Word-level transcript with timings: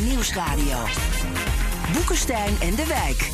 BNR 0.00 0.06
Nieuwsradio. 0.06 0.78
Boekenstein 1.92 2.60
en 2.60 2.74
de 2.74 2.86
Wijk. 2.86 3.30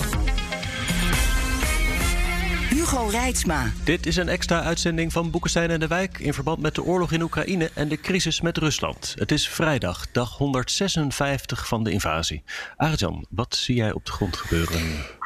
Hugo 2.69 3.07
Reitsma. 3.07 3.73
Dit 3.85 4.07
is 4.07 4.17
een 4.17 4.29
extra 4.29 4.63
uitzending 4.63 5.13
van 5.13 5.31
Boekenstein 5.31 5.71
en 5.71 5.81
de 5.81 5.87
Wijk 5.87 6.19
in 6.19 6.35
verband 6.35 6.61
met 6.61 6.75
de 6.75 6.83
oorlog 6.83 7.13
in 7.13 7.23
Oekraïne 7.23 7.71
en 7.75 7.89
de 7.89 8.01
crisis 8.01 8.41
met 8.41 8.59
Rusland. 8.59 9.15
Het 9.19 9.33
is 9.33 9.49
vrijdag, 9.49 10.07
dag 10.13 10.37
156 10.37 11.69
van 11.69 11.85
de 11.85 11.91
invasie. 11.91 12.43
Arjan, 12.77 13.27
wat 13.31 13.57
zie 13.57 13.77
jij 13.77 13.93
op 13.93 14.07
de 14.07 14.13
grond 14.13 14.37
gebeuren? 14.37 14.81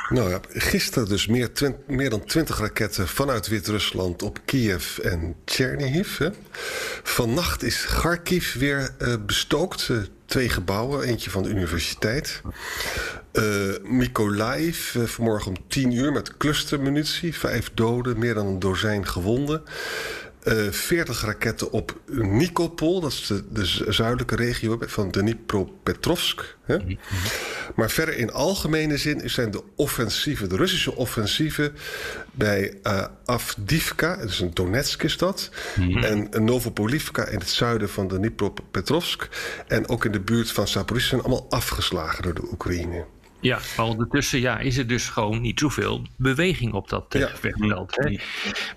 Nou 0.08 0.30
ja, 0.30 0.40
gisteren 0.48 1.08
dus 1.08 1.26
meer, 1.26 1.50
meer 1.86 2.10
dan 2.10 2.24
20 2.24 2.58
raketten 2.58 3.08
vanuit 3.08 3.48
Wit-Rusland 3.48 4.22
op 4.22 4.38
Kiev 4.44 4.98
en 4.98 5.34
Chernihiv. 5.44 6.18
Hè. 6.18 6.28
Vannacht 7.02 7.62
is 7.62 7.84
Kharkiv 7.86 8.54
weer 8.54 8.94
uh, 8.98 9.14
bestookt. 9.26 9.88
Uh, 9.88 9.98
twee 10.30 10.48
gebouwen, 10.48 11.02
eentje 11.02 11.30
van 11.30 11.42
de 11.42 11.48
universiteit. 11.48 12.42
Uh, 13.32 13.74
vanmorgen 15.08 15.48
om 15.48 15.56
10 15.68 15.92
uur 15.92 16.12
met 16.12 16.36
clustermunitie. 16.36 17.34
Vijf 17.34 17.70
doden, 17.74 18.18
meer 18.18 18.34
dan 18.34 18.46
een 18.46 18.58
dozijn 18.58 19.06
gewonden. 19.06 19.62
Uh, 20.44 20.70
40 20.70 21.24
raketten 21.24 21.72
op 21.72 22.00
Nikopol, 22.10 23.00
dat 23.00 23.12
is 23.12 23.26
de, 23.26 23.44
de 23.52 23.92
zuidelijke 23.92 24.36
regio 24.36 24.78
van 24.80 25.10
Dnipropetrovsk. 25.10 26.56
Hè? 26.64 26.76
Mm 26.78 26.84
-hmm. 26.86 26.98
Maar 27.74 27.90
verder 27.90 28.16
in 28.16 28.32
algemene 28.32 28.96
zin 28.96 29.30
zijn 29.30 29.50
de 29.50 29.62
offensieven, 29.76 30.48
de 30.48 30.56
Russische 30.56 30.96
offensieven 30.96 31.72
bij 32.32 32.74
uh, 32.82 33.04
Avdivka, 33.24 34.16
dus 34.16 34.40
een 34.40 34.54
Donetsk 34.54 35.02
is 35.02 35.16
dat, 35.16 35.50
mm 35.76 35.92
-hmm. 35.92 36.28
en 36.30 36.44
Novopolivka 36.44 37.26
in 37.26 37.38
het 37.38 37.50
zuiden 37.50 37.88
van 37.88 38.08
Dnipropetrovsk 38.08 39.28
en 39.66 39.88
ook 39.88 40.04
in 40.04 40.12
de 40.12 40.20
buurt 40.20 40.50
van 40.50 40.68
Zaporizhzhia 40.68 41.18
zijn 41.18 41.30
allemaal 41.30 41.50
afgeslagen 41.50 42.22
door 42.22 42.34
de 42.34 42.48
Oekraïne. 42.52 43.04
Ja, 43.40 43.58
maar 43.76 43.86
ondertussen 43.86 44.40
ja, 44.40 44.58
is 44.58 44.76
er 44.76 44.86
dus 44.86 45.08
gewoon 45.08 45.40
niet 45.40 45.58
zoveel 45.58 46.02
beweging 46.16 46.72
op 46.72 46.88
dat 46.88 47.14
uh, 47.14 47.20
ja. 47.20 47.86
Hè? 47.86 48.18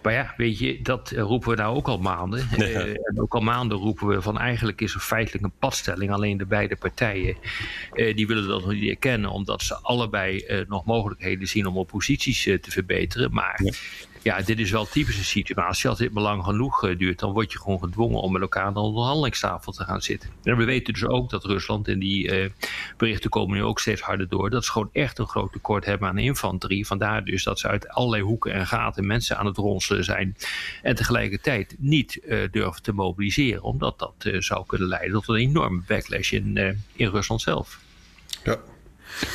Maar 0.01 0.13
ja, 0.13 0.33
weet 0.37 0.59
je, 0.59 0.81
dat 0.81 1.11
roepen 1.11 1.49
we 1.49 1.55
nou 1.55 1.75
ook 1.75 1.87
al 1.87 1.97
maanden. 1.97 2.47
Uh, 2.57 2.87
en 2.87 3.21
ook 3.21 3.33
al 3.33 3.41
maanden 3.41 3.77
roepen 3.77 4.07
we 4.07 4.21
van 4.21 4.37
eigenlijk 4.37 4.81
is 4.81 4.93
er 4.93 4.99
feitelijk 4.99 5.43
een 5.43 5.53
padstelling. 5.59 6.11
Alleen 6.11 6.37
de 6.37 6.45
beide 6.45 6.75
partijen, 6.75 7.37
uh, 7.93 8.15
die 8.15 8.27
willen 8.27 8.47
dat 8.47 8.61
nog 8.61 8.73
niet 8.73 8.89
erkennen. 8.89 9.29
Omdat 9.29 9.61
ze 9.61 9.75
allebei 9.75 10.45
nog 10.67 10.85
mogelijkheden 10.85 11.47
zien 11.47 11.65
om 11.65 11.77
opposities 11.77 12.43
te 12.43 12.71
verbeteren. 12.71 13.33
Maar... 13.33 13.61
Ja 13.63 13.71
ja, 14.23 14.41
dit 14.41 14.59
is 14.59 14.71
wel 14.71 14.85
typisch 14.85 15.17
een 15.17 15.23
situatie. 15.23 15.89
Als 15.89 15.97
dit 15.97 16.13
maar 16.13 16.23
lang 16.23 16.43
genoeg 16.43 16.83
uh, 16.83 16.97
duurt, 16.97 17.19
dan 17.19 17.31
word 17.31 17.51
je 17.51 17.59
gewoon 17.59 17.79
gedwongen 17.79 18.21
om 18.21 18.31
met 18.31 18.41
elkaar 18.41 18.63
aan 18.63 18.73
de 18.73 18.79
onderhandelingstafel 18.79 19.71
te 19.71 19.83
gaan 19.83 20.01
zitten. 20.01 20.29
En 20.43 20.57
we 20.57 20.63
weten 20.63 20.93
dus 20.93 21.05
ook 21.05 21.29
dat 21.29 21.45
Rusland, 21.45 21.87
en 21.87 21.99
die 21.99 22.43
uh, 22.43 22.49
berichten 22.97 23.29
komen 23.29 23.57
nu 23.57 23.63
ook 23.63 23.79
steeds 23.79 24.01
harder 24.01 24.29
door, 24.29 24.49
dat 24.49 24.65
ze 24.65 24.71
gewoon 24.71 24.89
echt 24.93 25.19
een 25.19 25.27
groot 25.27 25.51
tekort 25.51 25.85
hebben 25.85 26.07
aan 26.07 26.17
infanterie. 26.17 26.87
Vandaar 26.87 27.25
dus 27.25 27.43
dat 27.43 27.59
ze 27.59 27.67
uit 27.67 27.89
allerlei 27.89 28.21
hoeken 28.21 28.53
en 28.53 28.67
gaten 28.67 29.05
mensen 29.05 29.37
aan 29.37 29.45
het 29.45 29.57
ronselen 29.57 30.03
zijn. 30.03 30.37
En 30.81 30.95
tegelijkertijd 30.95 31.75
niet 31.77 32.19
uh, 32.25 32.47
durven 32.51 32.81
te 32.83 32.93
mobiliseren, 32.93 33.63
omdat 33.63 33.99
dat 33.99 34.29
zou 34.39 34.65
kunnen 34.65 34.87
leiden 34.87 35.11
tot 35.11 35.27
een 35.27 35.35
enorme 35.35 35.81
backlash 35.87 36.31
in, 36.31 36.57
in 36.93 37.07
Rusland 37.07 37.41
zelf. 37.41 37.79
Ja, 38.43 38.57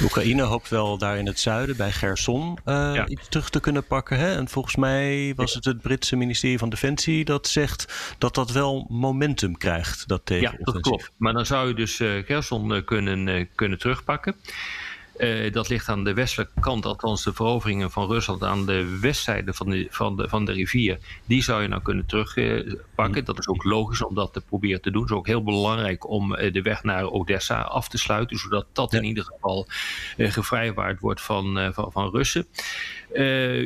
Oekraïne 0.03 0.43
hoopt 0.43 0.69
wel 0.69 0.99
daar 0.99 1.19
in 1.19 1.27
het 1.27 1.41
zuiden, 1.41 1.77
bij 1.77 1.93
Gerson, 1.93 2.59
ja. 2.65 3.07
iets 3.07 3.29
terug 3.29 3.51
te 3.51 3.61
kunnen 3.61 3.87
pakken. 3.87 4.19
Hè? 4.19 4.35
En 4.37 4.49
volgens 4.49 4.77
mij 4.77 5.33
was 5.37 5.55
het 5.55 5.65
het 5.65 5.81
Britse 5.81 6.17
ministerie 6.17 6.59
van 6.59 6.69
Defensie 6.69 7.25
dat 7.25 7.47
zegt 7.47 8.15
dat 8.19 8.35
dat 8.35 8.51
wel 8.51 8.87
momentum 8.89 9.57
krijgt. 9.57 10.09
Dat 10.09 10.23
ja, 10.25 10.55
dat 10.59 10.81
klopt. 10.81 11.11
Maar 11.17 11.33
dan 11.33 11.47
zou 11.47 11.69
je 11.69 11.75
dus 11.75 12.01
uh, 12.01 12.25
Gerson 12.25 12.75
uh, 12.75 12.85
kunnen, 12.85 13.49
kunnen 13.55 13.79
terugpakken. 13.79 14.37
Uh, 15.19 15.53
dat 15.53 15.69
ligt 15.69 15.89
aan 15.89 16.05
de 16.05 16.15
westelijke 16.15 16.61
kant, 16.61 16.87
althans 16.87 17.25
de 17.25 17.33
veroveringen 17.33 17.91
van 17.91 18.07
Rusland 18.07 18.43
aan 18.43 18.67
de 18.67 18.99
westzijde 19.01 19.53
van 19.53 19.71
de, 19.71 19.87
van 19.91 20.17
de, 20.17 20.29
van 20.29 20.45
de 20.45 20.53
rivier. 20.53 20.99
Die 21.27 21.43
zou 21.43 21.63
je 21.63 21.69
nou 21.69 21.83
kunnen 21.83 22.07
terugpakken. 22.07 23.21
Uh, 23.21 23.25
dat 23.25 23.39
is 23.39 23.49
ook 23.49 23.65
logisch 23.65 24.03
om 24.03 24.15
dat 24.15 24.33
te 24.33 24.41
proberen 24.41 24.81
te 24.81 24.91
doen. 24.91 25.03
Het 25.03 25.11
is 25.11 25.17
ook 25.17 25.27
heel 25.27 25.43
belangrijk 25.43 26.09
om 26.09 26.35
uh, 26.35 26.53
de 26.53 26.63
weg 26.63 26.83
naar 26.83 27.11
Odessa 27.11 27.61
af 27.61 27.89
te 27.89 27.99
sluiten, 27.99 28.37
zodat 28.37 28.67
dat 28.73 28.93
ja. 28.93 28.99
in 28.99 29.05
ieder 29.05 29.25
geval 29.25 29.67
gevrijwaard 30.17 31.01
wordt 31.01 31.21
van, 31.21 31.73
van, 31.75 31.93
van 31.93 32.11
Russen. 32.11 32.47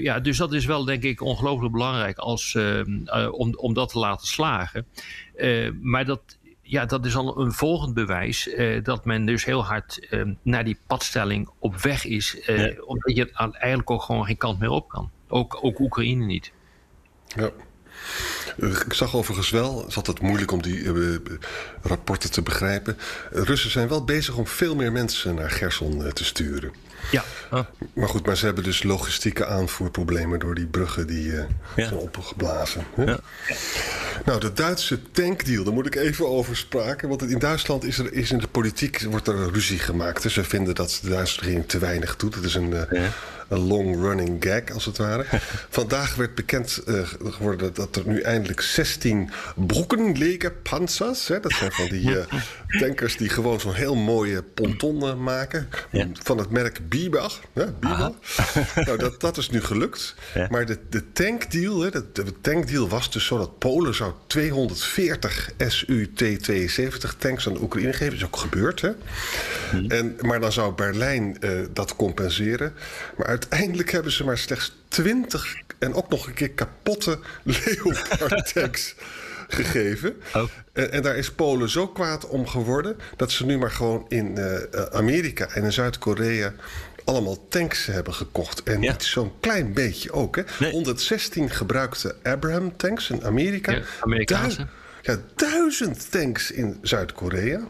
ja, 0.02 0.20
dus 0.20 0.36
dat 0.36 0.52
is 0.52 0.64
wel 0.64 0.84
denk 0.84 1.02
ik 1.02 1.20
ongelooflijk 1.20 1.72
belangrijk 1.72 2.19
als, 2.19 2.58
om, 3.30 3.54
om 3.54 3.74
dat 3.74 3.88
te 3.88 3.98
laten 3.98 4.26
slagen. 4.26 4.86
maar 5.80 6.04
dat 6.04 6.38
ja, 6.72 6.87
dat 6.87 7.05
is 7.05 7.16
al 7.16 7.41
een 7.41 7.53
volgend 7.53 7.94
bewijs 7.94 8.47
uh, 8.47 8.84
dat 8.84 9.05
men 9.05 9.25
dus 9.25 9.44
heel 9.44 9.65
hard 9.65 10.06
uh, 10.10 10.34
naar 10.43 10.65
die 10.65 10.78
padstelling 10.87 11.50
op 11.59 11.77
weg 11.77 12.05
is. 12.05 12.43
Ja. 12.47 12.75
Omdat 12.84 13.16
je 13.16 13.33
eigenlijk 13.33 13.91
ook 13.91 14.03
gewoon 14.03 14.25
geen 14.25 14.37
kant 14.37 14.59
meer 14.59 14.71
op 14.71 14.88
kan. 14.88 15.11
Ook, 15.28 15.59
ook 15.62 15.78
Oekraïne 15.78 16.25
niet. 16.25 16.53
Ja. 17.27 17.50
Ik 18.56 18.92
zag 18.92 19.16
overigens 19.16 19.50
wel, 19.50 19.78
het 19.78 19.88
is 19.88 19.96
altijd 19.96 20.20
moeilijk 20.20 20.50
om 20.50 20.62
die 20.62 20.78
uh, 20.78 21.16
rapporten 21.82 22.30
te 22.30 22.42
begrijpen. 22.42 22.98
Russen 23.30 23.70
zijn 23.70 23.88
wel 23.88 24.04
bezig 24.04 24.36
om 24.36 24.46
veel 24.46 24.74
meer 24.74 24.92
mensen 24.92 25.34
naar 25.34 25.50
Gerson 25.50 26.12
te 26.12 26.24
sturen. 26.24 26.72
Ja. 27.10 27.24
Oh. 27.50 27.60
Maar 27.92 28.08
goed, 28.08 28.26
maar 28.26 28.36
ze 28.36 28.44
hebben 28.44 28.64
dus 28.64 28.82
logistieke 28.82 29.46
aanvoerproblemen 29.46 30.38
door 30.38 30.54
die 30.54 30.66
bruggen 30.66 31.06
die 31.06 31.26
uh, 31.26 31.42
ja. 31.76 31.86
zijn 31.86 32.00
opgeblazen. 32.00 32.86
Hè? 32.94 33.04
Ja. 33.04 33.18
Nou, 34.24 34.40
de 34.40 34.52
Duitse 34.52 34.98
tankdeal, 35.12 35.64
daar 35.64 35.72
moet 35.72 35.86
ik 35.86 35.94
even 35.94 36.28
over 36.28 36.56
spraken. 36.56 37.08
Want 37.08 37.22
in 37.22 37.38
Duitsland 37.38 37.84
is 37.84 37.98
er 37.98 38.12
is 38.12 38.30
in 38.30 38.38
de 38.38 38.46
politiek 38.46 39.00
wordt 39.10 39.28
er 39.28 39.50
ruzie 39.50 39.78
gemaakt. 39.78 40.22
Dus 40.22 40.32
ze 40.32 40.44
vinden 40.44 40.74
dat 40.74 40.98
de 41.02 41.08
Duitse 41.08 41.40
regering 41.40 41.69
te 41.69 41.78
weinig 41.78 42.16
doet. 42.16 42.34
Het 42.34 42.44
is 42.44 42.54
een, 42.54 42.70
uh, 42.70 42.82
ja. 42.90 43.10
Een 43.52 43.66
long-running 43.66 44.36
gag, 44.40 44.74
als 44.74 44.84
het 44.84 44.98
ware. 44.98 45.24
Vandaag 45.78 46.14
werd 46.14 46.34
bekend 46.34 46.82
uh, 46.86 47.08
geworden 47.24 47.74
dat 47.74 47.96
er 47.96 48.02
nu 48.06 48.20
eindelijk 48.20 48.60
16 48.60 49.30
Brockenlegerpanzers... 49.56 51.28
Hè, 51.28 51.40
dat 51.40 51.52
zijn 51.52 51.72
van 51.72 51.88
die 51.88 52.10
uh, 52.10 52.24
tankers 52.80 53.16
die 53.16 53.28
gewoon 53.28 53.60
zo'n 53.60 53.74
heel 53.74 53.94
mooie 53.94 54.42
ponton 54.42 55.22
maken... 55.22 55.68
van 56.22 56.38
het 56.38 56.50
merk 56.50 56.88
Bieber. 56.88 57.40
Hè, 57.52 57.64
nou, 58.84 58.98
dat, 58.98 59.20
dat 59.20 59.36
is 59.36 59.50
nu 59.50 59.60
gelukt. 59.60 60.14
Maar 60.48 60.66
de, 60.66 60.78
de 60.90 61.12
tankdeal, 61.12 61.80
hè, 61.80 61.90
de, 61.90 62.04
de 62.12 62.40
tankdeal 62.40 62.88
was 62.88 63.10
dus 63.10 63.26
zo 63.26 63.38
dat 63.38 63.58
Polen 63.58 63.94
zou 63.94 64.12
240 64.26 65.50
SU-T-72 65.58 67.19
tanks 67.19 67.46
aan 67.46 67.54
de 67.54 67.62
Oekraïne 67.62 67.92
geven. 67.92 68.06
Dat 68.06 68.14
is 68.14 68.24
ook 68.24 68.36
gebeurd, 68.36 68.80
hè? 68.80 68.90
Hmm. 69.70 69.90
En, 69.90 70.16
maar 70.20 70.40
dan 70.40 70.52
zou 70.52 70.74
Berlijn 70.74 71.36
uh, 71.40 71.50
dat 71.72 71.96
compenseren. 71.96 72.74
Maar 73.16 73.26
uiteindelijk 73.42 73.91
hebben 73.91 74.12
ze 74.12 74.25
maar 74.25 74.38
slechts 74.38 74.72
20 74.88 75.56
en 75.78 75.94
ook 75.94 76.08
nog 76.08 76.26
een 76.26 76.34
keer 76.34 76.50
kapotte 76.50 77.19
Leopard 77.42 78.53
tanks 78.53 78.94
gegeven. 79.48 80.16
Oh. 80.34 80.42
En, 80.72 80.92
en, 80.92 81.03
daar 81.03 81.16
is 81.16 81.32
Polen 81.32 81.69
zo 81.69 81.88
kwaad 81.88 82.28
om 82.28 82.46
geworden 82.46 82.96
dat 83.17 83.31
ze 83.31 83.46
nu 83.46 83.58
maar 83.58 83.70
gewoon 83.70 84.05
in 84.08 84.38
uh, 84.38 84.56
Amerika 84.93 85.49
en 85.49 85.64
in 85.64 85.72
Zuid-Korea 85.72 86.55
allemaal 87.05 87.49
tanks 87.49 87.87
hebben 87.87 88.14
gekocht. 88.14 88.62
En 88.62 88.82
ja. 88.82 88.93
niet 88.93 89.02
zo'n 89.02 89.32
klein 89.40 89.72
beetje 89.72 90.12
ook. 90.12 90.37
Hè? 90.37 90.43
Nee. 90.58 90.70
116 90.70 91.50
gebruikte 91.50 92.17
Abraham 92.22 92.76
tanks 92.76 93.11
in 93.11 93.25
Amerika. 93.25 93.72
Ja, 93.72 93.82
Amerikaanse. 94.00 94.56
Du 94.56 94.67
ja, 95.02 95.19
duizend 95.34 96.11
tanks 96.11 96.50
in 96.50 96.78
Zuid-Korea. 96.82 97.61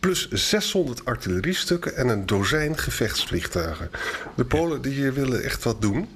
Plus 0.00 0.28
600 0.30 1.04
artilleriestukken 1.04 1.96
en 1.96 2.08
een 2.08 2.26
dozijn 2.26 2.78
gevechtsvliegtuigen. 2.78 3.90
De 4.34 4.44
Polen 4.44 4.82
die 4.82 4.92
hier 4.92 5.14
willen 5.14 5.42
echt 5.42 5.64
wat 5.64 5.80
doen. 5.80 6.08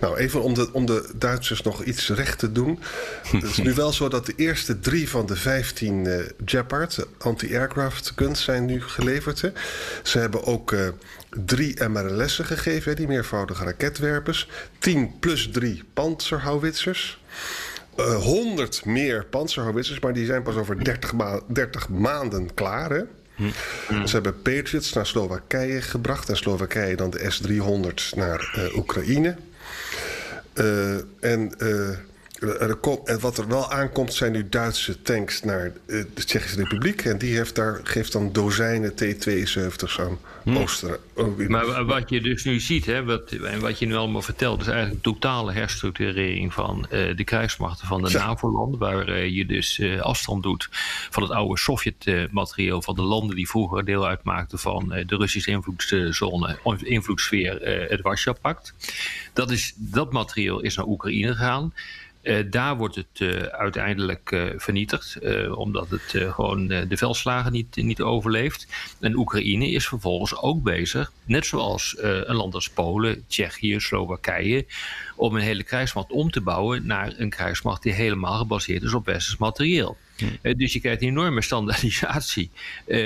Nou, 0.00 0.16
even 0.16 0.42
om 0.42 0.54
de, 0.54 0.72
om 0.72 0.86
de 0.86 1.10
Duitsers 1.14 1.62
nog 1.62 1.82
iets 1.82 2.08
recht 2.08 2.38
te 2.38 2.52
doen. 2.52 2.80
Het 3.30 3.42
is 3.42 3.56
nu 3.56 3.74
wel 3.74 3.92
zo 3.92 4.08
dat 4.08 4.26
de 4.26 4.32
eerste 4.36 4.78
drie 4.78 5.08
van 5.08 5.26
de 5.26 5.36
15 5.36 6.04
uh, 6.04 6.18
Gepard, 6.44 7.06
anti-aircraft 7.18 8.12
guns, 8.16 8.42
zijn 8.42 8.64
nu 8.64 8.82
geleverd. 8.82 9.52
Ze 10.02 10.18
hebben 10.18 10.44
ook 10.44 10.72
uh, 10.72 10.88
drie 11.44 11.88
MRLS'en 11.88 12.44
gegeven, 12.44 12.96
die 12.96 13.06
meervoudige 13.06 13.64
raketwerpers. 13.64 14.48
10 14.78 15.18
plus 15.18 15.48
3 15.52 15.82
panzerhouwitsers. 15.92 17.20
100 17.96 18.84
meer 18.84 19.24
panzerhouwitsers, 19.24 20.00
maar 20.00 20.12
die 20.12 20.26
zijn 20.26 20.42
pas 20.42 20.56
over 20.56 20.84
30, 20.84 21.12
30 21.46 21.88
maanden 21.88 22.54
klaar. 22.54 22.90
Hè? 22.90 23.02
Hm. 23.34 24.06
Ze 24.06 24.14
hebben 24.14 24.42
Patriots 24.42 24.92
naar 24.92 25.06
Slowakije 25.06 25.82
gebracht 25.82 26.28
en 26.28 26.36
Slowakije 26.36 26.96
dan 26.96 27.10
de 27.10 27.30
S-300 27.30 28.16
naar 28.16 28.54
uh, 28.56 28.76
Oekraïne. 28.76 29.36
Uh, 30.54 30.94
en 31.20 31.52
uh, 32.40 32.70
en 33.04 33.20
wat 33.20 33.38
er 33.38 33.48
wel 33.48 33.70
aankomt 33.70 34.14
zijn 34.14 34.32
nu 34.32 34.48
Duitse 34.48 35.02
tanks 35.02 35.42
naar 35.42 35.64
eh, 35.64 35.72
de 36.14 36.24
Tsjechische 36.24 36.62
Republiek. 36.62 37.04
En 37.04 37.18
die 37.18 37.36
heeft 37.36 37.54
daar, 37.54 37.80
geeft 37.82 38.12
dan 38.12 38.32
dozijnen 38.32 38.94
T-72's 38.94 40.00
aan 40.00 40.18
hm. 40.42 40.56
Oosten. 40.56 40.98
Maar 41.48 41.84
wat 41.84 42.10
je 42.10 42.20
dus 42.20 42.44
nu 42.44 42.60
ziet, 42.60 42.86
hè, 42.86 43.04
wat, 43.04 43.30
en 43.30 43.60
wat 43.60 43.78
je 43.78 43.86
nu 43.86 43.94
allemaal 43.94 44.22
vertelt, 44.22 44.60
is 44.60 44.66
eigenlijk 44.66 44.96
een 44.96 45.12
totale 45.12 45.52
herstructurering 45.52 46.54
van 46.54 46.86
uh, 46.90 47.16
de 47.16 47.24
krijgsmachten 47.24 47.86
van 47.86 48.02
de 48.02 48.10
NAVO-landen. 48.10 48.78
Waar 48.78 49.08
uh, 49.08 49.28
je 49.28 49.46
dus 49.46 49.78
uh, 49.78 50.00
afstand 50.00 50.42
doet 50.42 50.68
van 51.10 51.22
het 51.22 51.32
oude 51.32 51.58
Sovjet-materieel 51.58 52.82
van 52.82 52.94
de 52.94 53.02
landen 53.02 53.36
die 53.36 53.48
vroeger 53.48 53.84
deel 53.84 54.06
uitmaakten 54.06 54.58
van 54.58 54.88
de 54.88 55.16
Russische 55.16 55.50
invloedszone, 55.50 56.58
invloedssfeer, 56.82 57.60
het 57.88 58.00
Warschau-pact. 58.00 58.74
Dat, 59.32 59.50
is, 59.50 59.72
dat 59.76 60.12
materieel 60.12 60.60
is 60.60 60.76
naar 60.76 60.86
Oekraïne 60.86 61.34
gegaan. 61.34 61.72
Uh, 62.26 62.44
daar 62.50 62.76
wordt 62.76 62.94
het 62.94 63.20
uh, 63.20 63.42
uiteindelijk 63.42 64.30
uh, 64.30 64.52
vernietigd, 64.56 65.18
omdat 65.54 65.90
het 65.90 66.32
gewoon 66.34 66.66
de 66.66 66.96
veldslagen 66.96 67.52
niet, 67.52 67.76
niet 67.76 68.00
overleeft. 68.00 68.66
En 69.00 69.16
Oekraïne 69.16 69.70
is 69.70 69.88
vervolgens 69.88 70.36
ook 70.36 70.62
bezig, 70.62 71.12
net 71.24 71.46
zoals 71.46 71.96
een 72.00 72.34
land 72.34 72.54
als 72.54 72.70
Polen, 72.70 73.24
Tsjechië, 73.26 73.80
Slowakije, 73.80 74.66
om 75.16 75.34
een 75.34 75.42
hele 75.42 75.62
krijgsmacht 75.62 76.10
om 76.10 76.30
te 76.30 76.40
bouwen 76.40 76.86
naar 76.86 77.12
een 77.16 77.30
krijgsmacht 77.30 77.82
die 77.82 77.92
helemaal 77.92 78.38
gebaseerd 78.38 78.82
is 78.82 78.94
op 78.94 79.06
westers 79.06 79.36
materieel. 79.36 79.96
Hm. 80.16 80.52
dus 80.56 80.72
je 80.72 80.80
krijgt 80.80 81.02
een 81.02 81.08
enorme 81.08 81.42
standaardisatie 81.42 82.50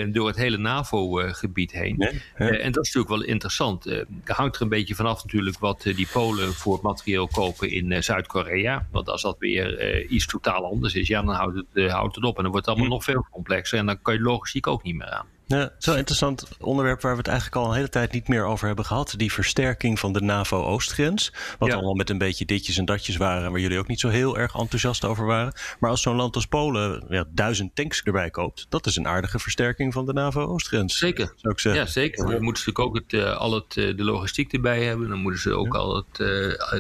door 0.07 0.27
het 0.27 0.37
hele 0.37 0.57
NAVO-gebied 0.57 1.73
heen. 1.73 2.01
en 2.35 2.73
dat 2.73 2.85
is 2.85 2.95
natuurlijk 2.95 3.09
wel 3.09 3.23
interessant. 3.23 3.85
Het 3.85 4.07
hangt 4.25 4.57
er 4.57 4.63
een 4.63 4.69
beetje 4.69 4.95
vanaf 4.95 5.23
natuurlijk 5.23 5.59
wat 5.59 5.83
die 5.83 6.09
Polen 6.13 6.53
voor 6.53 6.79
materieel 6.83 7.29
kopen 7.29 7.71
in 7.71 8.03
Zuid-Korea. 8.03 8.87
Want 8.91 9.09
als 9.09 9.23
dat 9.23 9.39
weer 9.39 10.05
iets 10.07 10.27
totaal 10.27 10.65
anders 10.65 10.95
is, 10.95 11.09
ja, 11.09 11.23
dan 11.23 11.35
houdt 11.35 11.63
het, 11.73 11.91
houdt 11.91 12.15
het 12.15 12.25
op. 12.25 12.37
En 12.37 12.43
dan 12.43 12.53
wordt 12.53 12.67
het 12.67 12.77
allemaal 12.77 12.91
hm. 12.91 12.93
nog 12.93 13.05
veel 13.05 13.27
complexer. 13.31 13.79
En 13.79 13.87
dan 13.87 14.03
kan 14.03 14.15
je 14.15 14.21
logistiek 14.21 14.67
ook 14.67 14.83
niet 14.83 14.95
meer 14.95 15.11
aan. 15.11 15.27
Ja, 15.57 15.73
zo'n 15.79 15.97
interessant 15.97 16.49
onderwerp 16.59 17.01
waar 17.01 17.13
we 17.13 17.19
het 17.19 17.27
eigenlijk 17.27 17.57
al 17.57 17.69
een 17.69 17.75
hele 17.75 17.89
tijd 17.89 18.13
niet 18.13 18.29
meer 18.29 18.45
over 18.45 18.67
hebben 18.67 18.85
gehad. 18.85 19.15
Die 19.17 19.33
versterking 19.33 19.99
van 19.99 20.13
de 20.13 20.21
NAVO-oostgrens. 20.21 21.33
Wat 21.59 21.73
allemaal 21.73 21.95
met 21.95 22.11
een 22.11 22.19
beetje 22.19 22.45
ditjes 22.45 22.77
en 22.77 22.85
datjes 22.85 23.17
waren. 23.17 23.51
Waar 23.51 23.61
jullie 23.61 23.79
ook 23.79 23.87
niet 23.87 24.01
zo 24.01 24.09
heel 24.09 24.39
erg 24.39 24.55
enthousiast 24.55 25.05
over 25.05 25.27
waren. 25.27 25.53
Maar 25.81 25.91
als 25.91 26.03
zo'n 26.03 26.17
land 26.17 26.35
als 26.35 26.47
Polen 26.47 27.05
ja, 27.09 27.25
duizend 27.31 27.75
tanks 27.75 28.03
erbij 28.03 28.31
koopt. 28.31 28.67
Dat 28.69 28.87
is 28.87 28.97
een 28.97 29.09
aardige 29.09 29.39
versterking 29.39 29.93
van 29.93 30.07
de 30.07 30.13
NAVO-oostgrens. 30.13 30.99
Zeker. 30.99 31.33
Zou 31.37 31.53
ik 31.53 31.61
zeggen. 31.61 31.83
Ja, 31.83 31.89
zeker. 31.89 32.27
Dan 32.27 32.43
moeten 32.43 32.63
ze 32.63 32.71
natuurlijk 32.71 32.79
ook 32.79 32.95
het, 32.95 33.13
uh, 33.13 33.37
al 33.37 33.53
het, 33.53 33.77
uh, 33.77 33.97
de 33.97 34.05
logistiek 34.05 34.53
erbij 34.53 34.85
hebben. 34.85 35.09
Dan 35.09 35.19
moeten 35.19 35.41
ze 35.41 35.53
ook 35.53 35.75
al 35.75 35.97
het, 35.97 36.19
uh, 36.19 36.27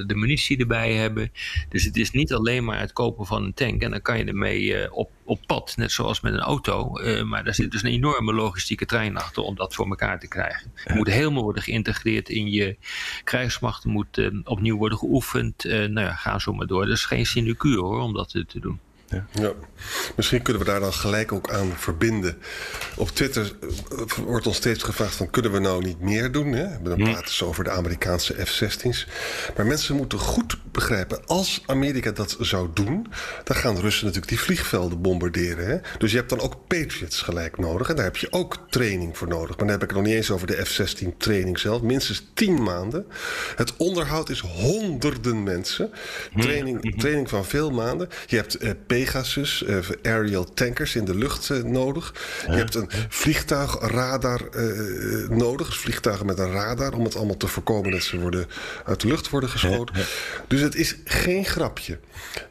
de 0.06 0.14
munitie 0.14 0.58
erbij 0.58 0.94
hebben. 0.94 1.32
Dus 1.68 1.84
het 1.84 1.96
is 1.96 2.10
niet 2.10 2.32
alleen 2.32 2.64
maar 2.64 2.80
het 2.80 2.92
kopen 2.92 3.26
van 3.26 3.44
een 3.44 3.54
tank. 3.54 3.82
En 3.82 3.90
dan 3.90 4.02
kan 4.02 4.18
je 4.18 4.24
ermee 4.24 4.92
op 4.92 5.10
op 5.24 5.40
pad, 5.46 5.72
net 5.76 5.92
zoals 5.92 6.20
met 6.20 6.32
een 6.32 6.40
auto. 6.40 6.92
Maar 7.24 7.44
daar 7.44 7.54
zit 7.54 7.70
dus 7.70 7.82
een 7.82 7.90
enorme 7.90 8.32
logistieke 8.60 8.86
trein 8.86 9.16
achter 9.16 9.42
om 9.42 9.54
dat 9.54 9.74
voor 9.74 9.88
elkaar 9.88 10.20
te 10.20 10.28
krijgen. 10.28 10.72
Het 10.74 10.94
moet 10.94 11.06
helemaal 11.06 11.42
worden 11.42 11.62
geïntegreerd 11.62 12.28
in 12.28 12.50
je 12.50 12.76
krijgsmacht. 13.24 13.84
moet 13.84 14.18
uh, 14.18 14.40
opnieuw 14.44 14.76
worden 14.76 14.98
geoefend. 14.98 15.64
Uh, 15.64 15.72
nou 15.72 16.06
ja, 16.06 16.14
ga 16.14 16.38
zo 16.38 16.52
maar 16.52 16.66
door. 16.66 16.86
Dat 16.86 16.96
is 16.96 17.04
geen 17.04 17.26
sinecure 17.26 17.80
hoor, 17.80 18.00
om 18.00 18.12
dat 18.12 18.28
te 18.28 18.60
doen. 18.60 18.80
Ja. 19.10 19.26
ja. 19.32 19.52
Misschien 20.16 20.42
kunnen 20.42 20.62
we 20.62 20.68
daar 20.68 20.80
dan 20.80 20.92
gelijk 20.92 21.32
ook 21.32 21.50
aan 21.50 21.72
verbinden. 21.76 22.38
Op 22.96 23.08
Twitter 23.08 23.52
eh, 23.62 24.24
wordt 24.24 24.46
ons 24.46 24.56
steeds 24.56 24.82
gevraagd 24.82 25.14
van 25.14 25.30
kunnen 25.30 25.52
we 25.52 25.58
nou 25.58 25.84
niet 25.84 26.00
meer 26.00 26.32
doen? 26.32 26.52
Hè? 26.52 26.66
Hm. 26.66 27.04
praten 27.04 27.34
ze 27.34 27.44
over 27.44 27.64
de 27.64 27.70
Amerikaanse 27.70 28.46
F-16's. 28.46 29.06
Maar 29.56 29.66
mensen 29.66 29.96
moeten 29.96 30.18
goed 30.18 30.58
begrijpen, 30.72 31.26
als 31.26 31.62
Amerika 31.66 32.10
dat 32.10 32.36
zou 32.40 32.68
doen, 32.74 33.06
dan 33.44 33.56
gaan 33.56 33.74
de 33.74 33.80
Russen 33.80 34.04
natuurlijk 34.04 34.32
die 34.32 34.40
vliegvelden 34.40 35.00
bombarderen. 35.00 35.66
Hè? 35.66 35.78
Dus 35.98 36.10
je 36.10 36.16
hebt 36.16 36.30
dan 36.30 36.40
ook 36.40 36.66
Patriots 36.66 37.22
gelijk 37.22 37.58
nodig. 37.58 37.88
En 37.88 37.96
daar 37.96 38.04
heb 38.04 38.16
je 38.16 38.32
ook 38.32 38.58
training 38.68 39.18
voor 39.18 39.28
nodig. 39.28 39.48
Maar 39.48 39.58
dan 39.58 39.68
heb 39.68 39.82
ik 39.82 39.88
het 39.88 39.98
nog 39.98 40.06
niet 40.06 40.14
eens 40.14 40.30
over 40.30 40.46
de 40.46 40.64
F-16 40.64 41.16
training 41.16 41.58
zelf. 41.58 41.82
Minstens 41.82 42.30
tien 42.34 42.62
maanden. 42.62 43.06
Het 43.56 43.76
onderhoud 43.76 44.28
is 44.28 44.40
honderden 44.40 45.42
mensen. 45.42 45.90
Training, 46.36 46.82
hm. 46.82 46.98
training 46.98 47.28
van 47.28 47.44
veel 47.44 47.70
maanden. 47.70 48.08
Je 48.26 48.36
hebt 48.36 48.62
uh, 48.62 48.70
Pegasus, 49.00 49.62
uh, 49.62 49.78
aerial 50.02 50.44
tankers 50.54 50.94
in 50.94 51.04
de 51.04 51.14
lucht 51.14 51.48
uh, 51.48 51.62
nodig. 51.62 52.14
Je 52.46 52.52
hebt 52.52 52.74
een 52.74 52.88
vliegtuigradar 53.08 54.40
uh, 54.56 55.28
nodig. 55.28 55.76
Vliegtuigen 55.76 56.26
met 56.26 56.38
een 56.38 56.50
radar 56.50 56.92
om 56.92 57.04
het 57.04 57.16
allemaal 57.16 57.36
te 57.36 57.46
voorkomen 57.46 57.90
dat 57.90 58.02
ze 58.02 58.20
worden, 58.20 58.46
uit 58.84 59.00
de 59.00 59.08
lucht 59.08 59.30
worden 59.30 59.50
geschoten. 59.50 59.94
Dus 60.46 60.60
het 60.60 60.74
is 60.74 60.96
geen 61.04 61.44
grapje. 61.44 61.98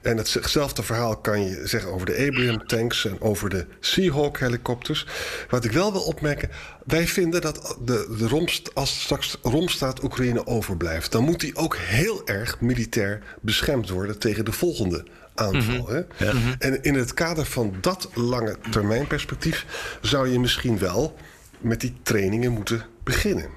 En 0.01 0.17
hetzelfde 0.17 0.83
verhaal 0.83 1.17
kan 1.17 1.45
je 1.45 1.67
zeggen 1.67 1.91
over 1.91 2.05
de 2.05 2.27
Abraham 2.27 2.67
tanks 2.67 3.05
en 3.05 3.21
over 3.21 3.49
de 3.49 3.65
Seahawk 3.79 4.39
helikopters. 4.39 5.05
Wat 5.49 5.65
ik 5.65 5.71
wel 5.71 5.91
wil 5.91 6.01
opmerken, 6.01 6.49
wij 6.85 7.07
vinden 7.07 7.41
dat 7.41 7.77
de, 7.85 8.15
de 8.17 8.27
Romst, 8.27 8.75
als 8.75 9.01
straks 9.01 9.37
Romstaat 9.41 10.03
Oekraïne 10.03 10.47
overblijft, 10.47 11.11
dan 11.11 11.23
moet 11.23 11.39
die 11.39 11.55
ook 11.55 11.77
heel 11.77 12.27
erg 12.27 12.61
militair 12.61 13.23
beschermd 13.41 13.89
worden 13.89 14.19
tegen 14.19 14.45
de 14.45 14.51
volgende 14.51 15.05
aanval. 15.39 15.83
Mhm. 15.83 16.01
hè? 16.15 16.33
Mhm. 16.33 16.53
En 16.59 16.83
in 16.83 16.93
het 16.93 17.13
kader 17.13 17.45
van 17.45 17.75
dat 17.81 18.09
lange 18.13 18.57
termijn 18.69 19.07
perspectief 19.07 19.65
zou 20.01 20.29
je 20.29 20.39
misschien 20.39 20.77
wel 20.77 21.15
met 21.59 21.81
die 21.81 21.95
trainingen 22.03 22.51
moeten 22.51 22.85
beginnen. 23.03 23.49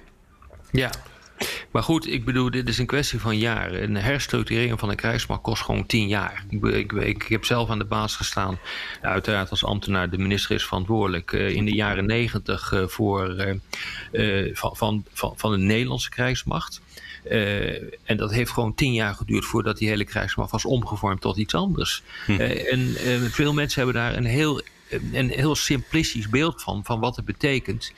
Ja. 0.71 0.91
Maar 1.71 1.83
goed, 1.83 2.07
ik 2.07 2.25
bedoel, 2.25 2.51
dit 2.51 2.69
is 2.69 2.79
een 2.79 2.87
kwestie 2.87 3.21
van 3.21 3.39
jaren. 3.39 3.83
Een 3.83 3.97
herstructurering 3.97 4.79
van 4.79 4.89
een 4.89 4.97
krijgsmacht 4.97 5.43
kost 5.43 5.63
gewoon 5.63 5.87
tien 5.87 6.09
jaar. 6.09 6.45
Ik, 6.49 6.65
ik, 6.65 6.93
ik, 6.93 7.23
heb 7.23 7.45
zelf 7.45 7.71
aan 7.71 7.79
de 7.79 7.85
baas 7.85 8.17
gestaan. 8.17 8.59
Uiteraard 9.01 9.51
als 9.51 9.65
ambtenaar, 9.65 10.11
de 10.11 10.19
minister 10.19 10.55
is 10.55 10.65
verantwoordelijk. 10.65 11.33
Uh, 11.33 11.51
in 11.51 11.65
de 11.65 11.75
jaren 11.75 12.07
negentig 12.07 12.73
uh, 12.73 12.87
voor, 12.87 13.57
uh, 14.13 14.57
van, 14.57 14.77
van, 14.77 15.05
van, 15.13 15.33
van 15.37 15.51
de 15.51 15.59
Nederlandse 15.59 16.11
krijgsmacht. 16.11 16.81
Uh, 17.31 17.83
en 18.05 18.17
dat 18.17 18.33
heeft 18.33 18.51
gewoon 18.51 18.75
tien 18.75 18.93
jaar 18.93 19.15
geduurd 19.15 19.45
voordat 19.45 19.79
die 19.79 19.89
hele 19.89 20.05
krijgsmacht 20.05 20.51
was 20.51 20.65
omgevormd 20.65 21.21
tot 21.21 21.37
iets 21.37 21.55
anders. 21.55 22.03
Hm. 22.27 22.33
Uh, 22.33 22.73
en 22.73 22.81
uh, 22.81 23.23
veel 23.31 23.53
mensen 23.53 23.83
hebben 23.83 24.03
daar 24.03 24.17
een 24.17 24.25
heel, 24.25 24.63
een 25.13 25.31
heel 25.31 25.55
simplistisch 25.55 26.29
beeld 26.29 26.63
van, 26.63 26.85
van 26.85 27.01
wat 27.01 27.17
het 27.17 27.25
betekent 27.25 27.93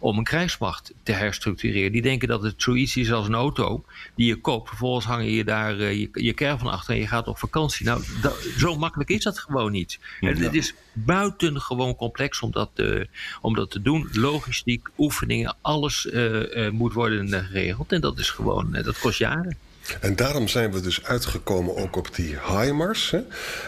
om 0.00 0.18
een 0.18 0.24
krijgsmacht 0.24 0.92
te 1.02 1.12
herstructureren. 1.12 1.92
Die 1.92 2.02
denken 2.02 2.28
dat 2.28 2.42
het 2.42 2.62
zoiets 2.62 2.96
is 2.96 3.12
als 3.12 3.26
een 3.26 3.34
auto 3.34 3.84
die 4.14 4.26
je 4.26 4.40
koopt. 4.40 4.68
Vervolgens 4.68 5.06
hang 5.06 5.30
je 5.30 5.44
daar 5.44 5.76
uh, 5.76 5.92
je, 5.92 6.08
je 6.12 6.56
van 6.58 6.70
achter 6.70 6.94
en 6.94 7.00
je 7.00 7.06
gaat 7.06 7.28
op 7.28 7.38
vakantie. 7.38 7.86
Nou, 7.86 8.02
dat, 8.22 8.46
zo 8.58 8.76
makkelijk 8.76 9.10
is 9.10 9.22
dat 9.22 9.38
gewoon 9.38 9.72
niet. 9.72 9.98
En 10.20 10.36
het 10.36 10.54
is 10.54 10.74
buitengewoon 10.92 11.96
complex 11.96 12.40
om 12.40 12.50
dat, 12.50 12.70
uh, 12.76 13.04
om 13.40 13.54
dat 13.54 13.70
te 13.70 13.82
doen. 13.82 14.08
Logistiek, 14.12 14.88
oefeningen, 14.98 15.56
alles 15.60 16.06
uh, 16.12 16.70
moet 16.70 16.92
worden 16.92 17.28
geregeld. 17.28 17.92
En 17.92 18.00
dat 18.00 18.18
is 18.18 18.30
gewoon, 18.30 18.72
dat 18.72 18.98
kost 18.98 19.18
jaren. 19.18 19.56
En 20.00 20.16
daarom 20.16 20.48
zijn 20.48 20.72
we 20.72 20.80
dus 20.80 21.04
uitgekomen 21.04 21.76
ook 21.76 21.96
op 21.96 22.14
die 22.14 22.36
HIMARS. 22.48 23.10
Hè? 23.10 23.20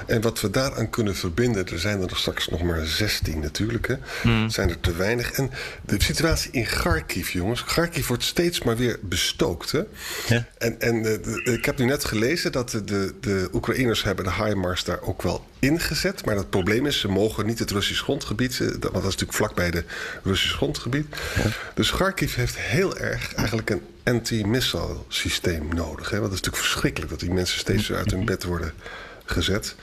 En 0.06 0.20
wat 0.20 0.40
we 0.40 0.50
daaraan 0.50 0.90
kunnen 0.90 1.16
verbinden, 1.16 1.68
er 1.68 1.78
zijn 1.78 2.00
er 2.00 2.08
nog 2.08 2.18
straks 2.18 2.48
nog 2.48 2.62
maar 2.62 2.86
16 2.86 3.40
natuurlijk. 3.40 3.86
Hè? 3.86 3.94
Hmm. 4.22 4.50
Zijn 4.50 4.68
er 4.68 4.80
te 4.80 4.96
weinig. 4.96 5.32
En 5.32 5.50
de 5.84 6.02
situatie 6.02 6.50
in 6.50 6.64
Kharkiv, 6.64 7.30
jongens. 7.30 7.64
Kharkiv 7.64 8.06
wordt 8.06 8.24
steeds 8.24 8.62
maar 8.62 8.76
weer 8.76 8.98
bestookt. 9.02 9.70
Hè? 9.70 9.82
Ja. 10.28 10.46
En, 10.58 10.80
en 10.80 11.04
eh, 11.04 11.54
ik 11.54 11.64
heb 11.64 11.78
nu 11.78 11.84
net 11.84 12.04
gelezen 12.04 12.52
dat 12.52 12.70
de, 12.70 12.84
de, 12.84 13.14
de 13.20 13.48
Oekraïners 13.52 14.02
hebben 14.02 14.24
de 14.24 14.32
HIMARS 14.32 14.84
daar 14.84 15.00
ook 15.00 15.22
wel 15.22 15.46
ingezet. 15.58 16.24
Maar 16.24 16.34
dat 16.34 16.50
probleem 16.50 16.86
is, 16.86 17.00
ze 17.00 17.08
mogen 17.08 17.46
niet 17.46 17.58
het 17.58 17.70
Russisch 17.70 18.02
grondgebied... 18.02 18.60
Eh, 18.60 18.66
want 18.66 18.82
dat 18.82 18.94
is 18.94 19.02
natuurlijk 19.02 19.32
vlakbij 19.32 19.66
het 19.66 19.84
Russisch 20.22 20.54
grondgebied. 20.54 21.06
Ja. 21.36 21.50
Dus 21.74 21.90
Kharkiv 21.90 22.34
heeft 22.34 22.58
heel 22.58 22.98
erg 22.98 23.34
eigenlijk 23.34 23.70
een 23.70 23.82
anti-missile 24.04 24.96
systeem 25.08 25.74
nodig. 25.74 26.10
Hè? 26.10 26.18
Want 26.20 26.32
het 26.32 26.40
is 26.40 26.46
natuurlijk 26.46 26.56
verschrikkelijk 26.56 27.10
dat 27.10 27.20
die 27.20 27.32
mensen 27.32 27.58
steeds 27.58 27.92
uit 27.92 28.10
hun 28.10 28.24
bed 28.24 28.44
worden 28.44 28.72
gezet. 29.24 29.74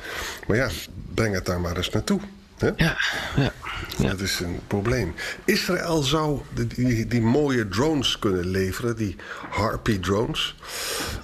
Maar 0.48 0.58
ja, 0.58 0.70
breng 1.14 1.34
het 1.34 1.46
daar 1.46 1.62
maar 1.62 1.78
eens 1.78 1.90
naartoe. 1.90 2.20
Hè? 2.58 2.68
Ja, 2.76 2.98
ja, 3.36 3.52
ja, 3.98 4.10
Dat 4.10 4.20
is 4.20 4.40
een 4.40 4.60
probleem. 4.68 5.14
Israël 5.46 6.02
zou 6.02 6.40
die, 6.76 7.08
die, 7.08 7.22
mooie 7.22 7.68
drones 7.68 8.20
kunnen 8.20 8.48
leveren, 8.48 8.96
die 8.96 9.16
Harpy 9.50 10.00
drones. 10.00 10.56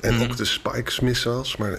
En 0.01 0.13
mhm. 0.13 0.23
ook 0.23 0.37
de 0.37 0.45
Spikes 0.45 0.99
missiles. 0.99 1.57
Maar 1.57 1.77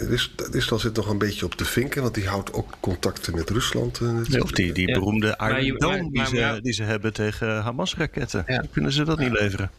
Israël 0.50 0.80
zit 0.80 0.96
nog 0.96 1.08
een 1.08 1.18
beetje 1.18 1.44
op 1.44 1.58
de 1.58 1.64
vinken, 1.64 2.02
want 2.02 2.14
die 2.14 2.28
houdt 2.28 2.52
ook 2.52 2.74
contacten 2.80 3.34
met 3.34 3.50
Rusland. 3.50 4.00
Uh, 4.00 4.42
of 4.42 4.50
die, 4.50 4.72
die 4.72 4.92
beroemde 4.92 5.38
Iron 5.38 5.78
Dome 5.78 6.10
die, 6.10 6.26
ze, 6.26 6.58
die 6.62 6.72
ze 6.72 6.82
hebben 6.82 7.12
tegen 7.12 7.62
Hamas-raketten. 7.62 8.68
Kunnen 8.72 8.92
ze 8.92 9.04
dat 9.04 9.18
niet 9.18 9.32
leveren? 9.32 9.70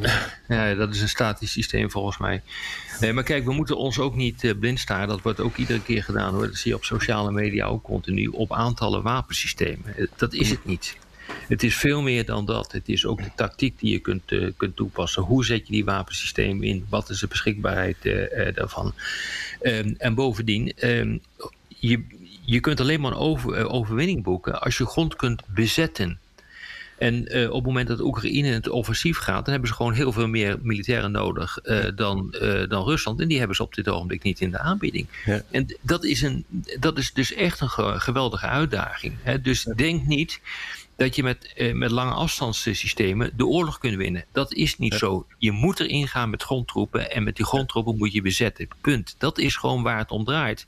Ja, 0.48 0.74
dat 0.74 0.94
is 0.94 1.00
een 1.00 1.08
statisch 1.08 1.52
systeem 1.52 1.90
volgens 1.90 2.18
mij. 2.18 2.42
Maar 3.12 3.22
kijk, 3.22 3.44
we 3.44 3.52
moeten 3.52 3.76
ons 3.76 3.98
ook 3.98 4.14
niet 4.14 4.44
uh, 4.44 4.58
blind 4.58 4.80
staren. 4.80 5.08
Dat 5.08 5.22
wordt 5.22 5.40
ook 5.40 5.56
iedere 5.56 5.82
keer 5.82 6.02
gedaan 6.02 6.34
hoor. 6.34 6.46
Dat 6.46 6.56
zie 6.56 6.70
je 6.70 6.76
op 6.76 6.84
sociale 6.84 7.32
media 7.32 7.66
ook 7.66 7.82
continu. 7.82 8.26
Op 8.26 8.52
aantallen 8.52 9.02
wapensystemen. 9.02 9.96
Eh, 9.96 10.06
dat 10.16 10.32
is 10.32 10.50
het 10.50 10.64
niet. 10.64 10.96
Het 11.48 11.62
is 11.62 11.76
veel 11.76 12.02
meer 12.02 12.24
dan 12.24 12.46
dat. 12.46 12.72
Het 12.72 12.88
is 12.88 13.06
ook 13.06 13.22
de 13.22 13.30
tactiek 13.36 13.78
die 13.78 13.92
je 13.92 13.98
kunt, 13.98 14.32
uh, 14.32 14.50
kunt 14.56 14.76
toepassen. 14.76 15.22
Hoe 15.22 15.44
zet 15.44 15.66
je 15.66 15.72
die 15.72 15.84
wapensystemen 15.84 16.62
in? 16.64 16.86
Wat 16.88 17.10
is 17.10 17.20
de 17.20 17.26
beschikbaarheid 17.26 17.96
daarvan? 18.54 18.94
Um, 19.62 19.94
en 19.98 20.14
bovendien, 20.14 20.72
um, 20.88 21.20
je, 21.68 22.04
je 22.44 22.60
kunt 22.60 22.80
alleen 22.80 23.00
maar 23.00 23.12
een 23.12 23.18
over, 23.18 23.68
overwinning 23.68 24.22
boeken 24.22 24.60
als 24.60 24.78
je 24.78 24.86
grond 24.86 25.16
kunt 25.16 25.42
bezetten. 25.46 26.18
En 26.98 27.36
uh, 27.36 27.48
op 27.48 27.54
het 27.54 27.64
moment 27.64 27.88
dat 27.88 28.00
Oekraïne 28.00 28.48
het 28.48 28.68
offensief 28.68 29.18
gaat, 29.18 29.44
dan 29.44 29.52
hebben 29.52 29.68
ze 29.68 29.74
gewoon 29.74 29.92
heel 29.92 30.12
veel 30.12 30.28
meer 30.28 30.58
militairen 30.62 31.10
nodig 31.10 31.58
uh, 31.64 31.84
dan, 31.94 32.34
uh, 32.42 32.68
dan 32.68 32.84
Rusland. 32.84 33.20
En 33.20 33.28
die 33.28 33.38
hebben 33.38 33.56
ze 33.56 33.62
op 33.62 33.74
dit 33.74 33.88
ogenblik 33.88 34.22
niet 34.22 34.40
in 34.40 34.50
de 34.50 34.58
aanbieding. 34.58 35.06
Ja. 35.24 35.42
En 35.50 35.76
dat 35.80 36.04
is, 36.04 36.22
een, 36.22 36.44
dat 36.80 36.98
is 36.98 37.12
dus 37.12 37.32
echt 37.32 37.60
een 37.60 38.00
geweldige 38.00 38.46
uitdaging. 38.46 39.14
Hè? 39.22 39.40
Dus 39.40 39.62
denk 39.76 40.06
niet 40.06 40.40
dat 40.96 41.16
je 41.16 41.22
met, 41.22 41.54
uh, 41.56 41.74
met 41.74 41.90
lange 41.90 42.14
afstandssystemen 42.14 43.30
de 43.36 43.46
oorlog 43.46 43.78
kunt 43.78 43.96
winnen. 43.96 44.24
Dat 44.32 44.52
is 44.52 44.78
niet 44.78 44.92
ja. 44.92 44.98
zo. 44.98 45.26
Je 45.38 45.52
moet 45.52 45.80
erin 45.80 46.08
gaan 46.08 46.30
met 46.30 46.42
grondtroepen 46.42 47.10
en 47.10 47.22
met 47.22 47.36
die 47.36 47.44
grondtroepen 47.44 47.96
moet 47.96 48.12
je 48.12 48.22
bezetten. 48.22 48.68
Punt. 48.80 49.14
Dat 49.18 49.38
is 49.38 49.56
gewoon 49.56 49.82
waar 49.82 49.98
het 49.98 50.10
om 50.10 50.24
draait. 50.24 50.66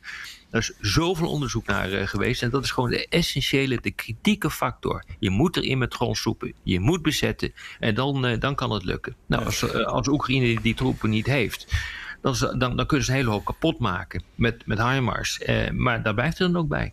Er 0.50 0.58
is 0.58 0.72
zoveel 0.80 1.28
onderzoek 1.28 1.66
naar 1.66 1.92
uh, 1.92 2.06
geweest 2.06 2.42
en 2.42 2.50
dat 2.50 2.64
is 2.64 2.70
gewoon 2.70 2.90
de 2.90 3.08
essentiële, 3.08 3.80
de 3.80 3.90
kritieke 3.90 4.50
factor. 4.50 5.04
Je 5.18 5.30
moet 5.30 5.56
erin 5.56 5.78
met 5.78 5.94
grondtroepen, 5.94 6.52
je 6.62 6.80
moet 6.80 7.02
bezetten 7.02 7.52
en 7.78 7.94
dan, 7.94 8.26
uh, 8.26 8.40
dan 8.40 8.54
kan 8.54 8.70
het 8.70 8.84
lukken. 8.84 9.16
Nou, 9.26 9.44
als, 9.44 9.74
als 9.84 10.08
Oekraïne 10.08 10.60
die 10.60 10.74
troepen 10.74 11.10
niet 11.10 11.26
heeft, 11.26 11.74
dan, 12.22 12.34
dan, 12.58 12.76
dan 12.76 12.86
kunnen 12.86 13.06
ze 13.06 13.12
een 13.12 13.18
hele 13.18 13.30
hoop 13.30 13.44
kapot 13.44 13.78
maken 13.78 14.22
met, 14.34 14.66
met 14.66 14.78
HIMARS. 14.78 15.40
maar 15.72 16.02
daar 16.02 16.14
blijft 16.14 16.38
er 16.38 16.52
dan 16.52 16.62
ook 16.62 16.68
bij. 16.68 16.92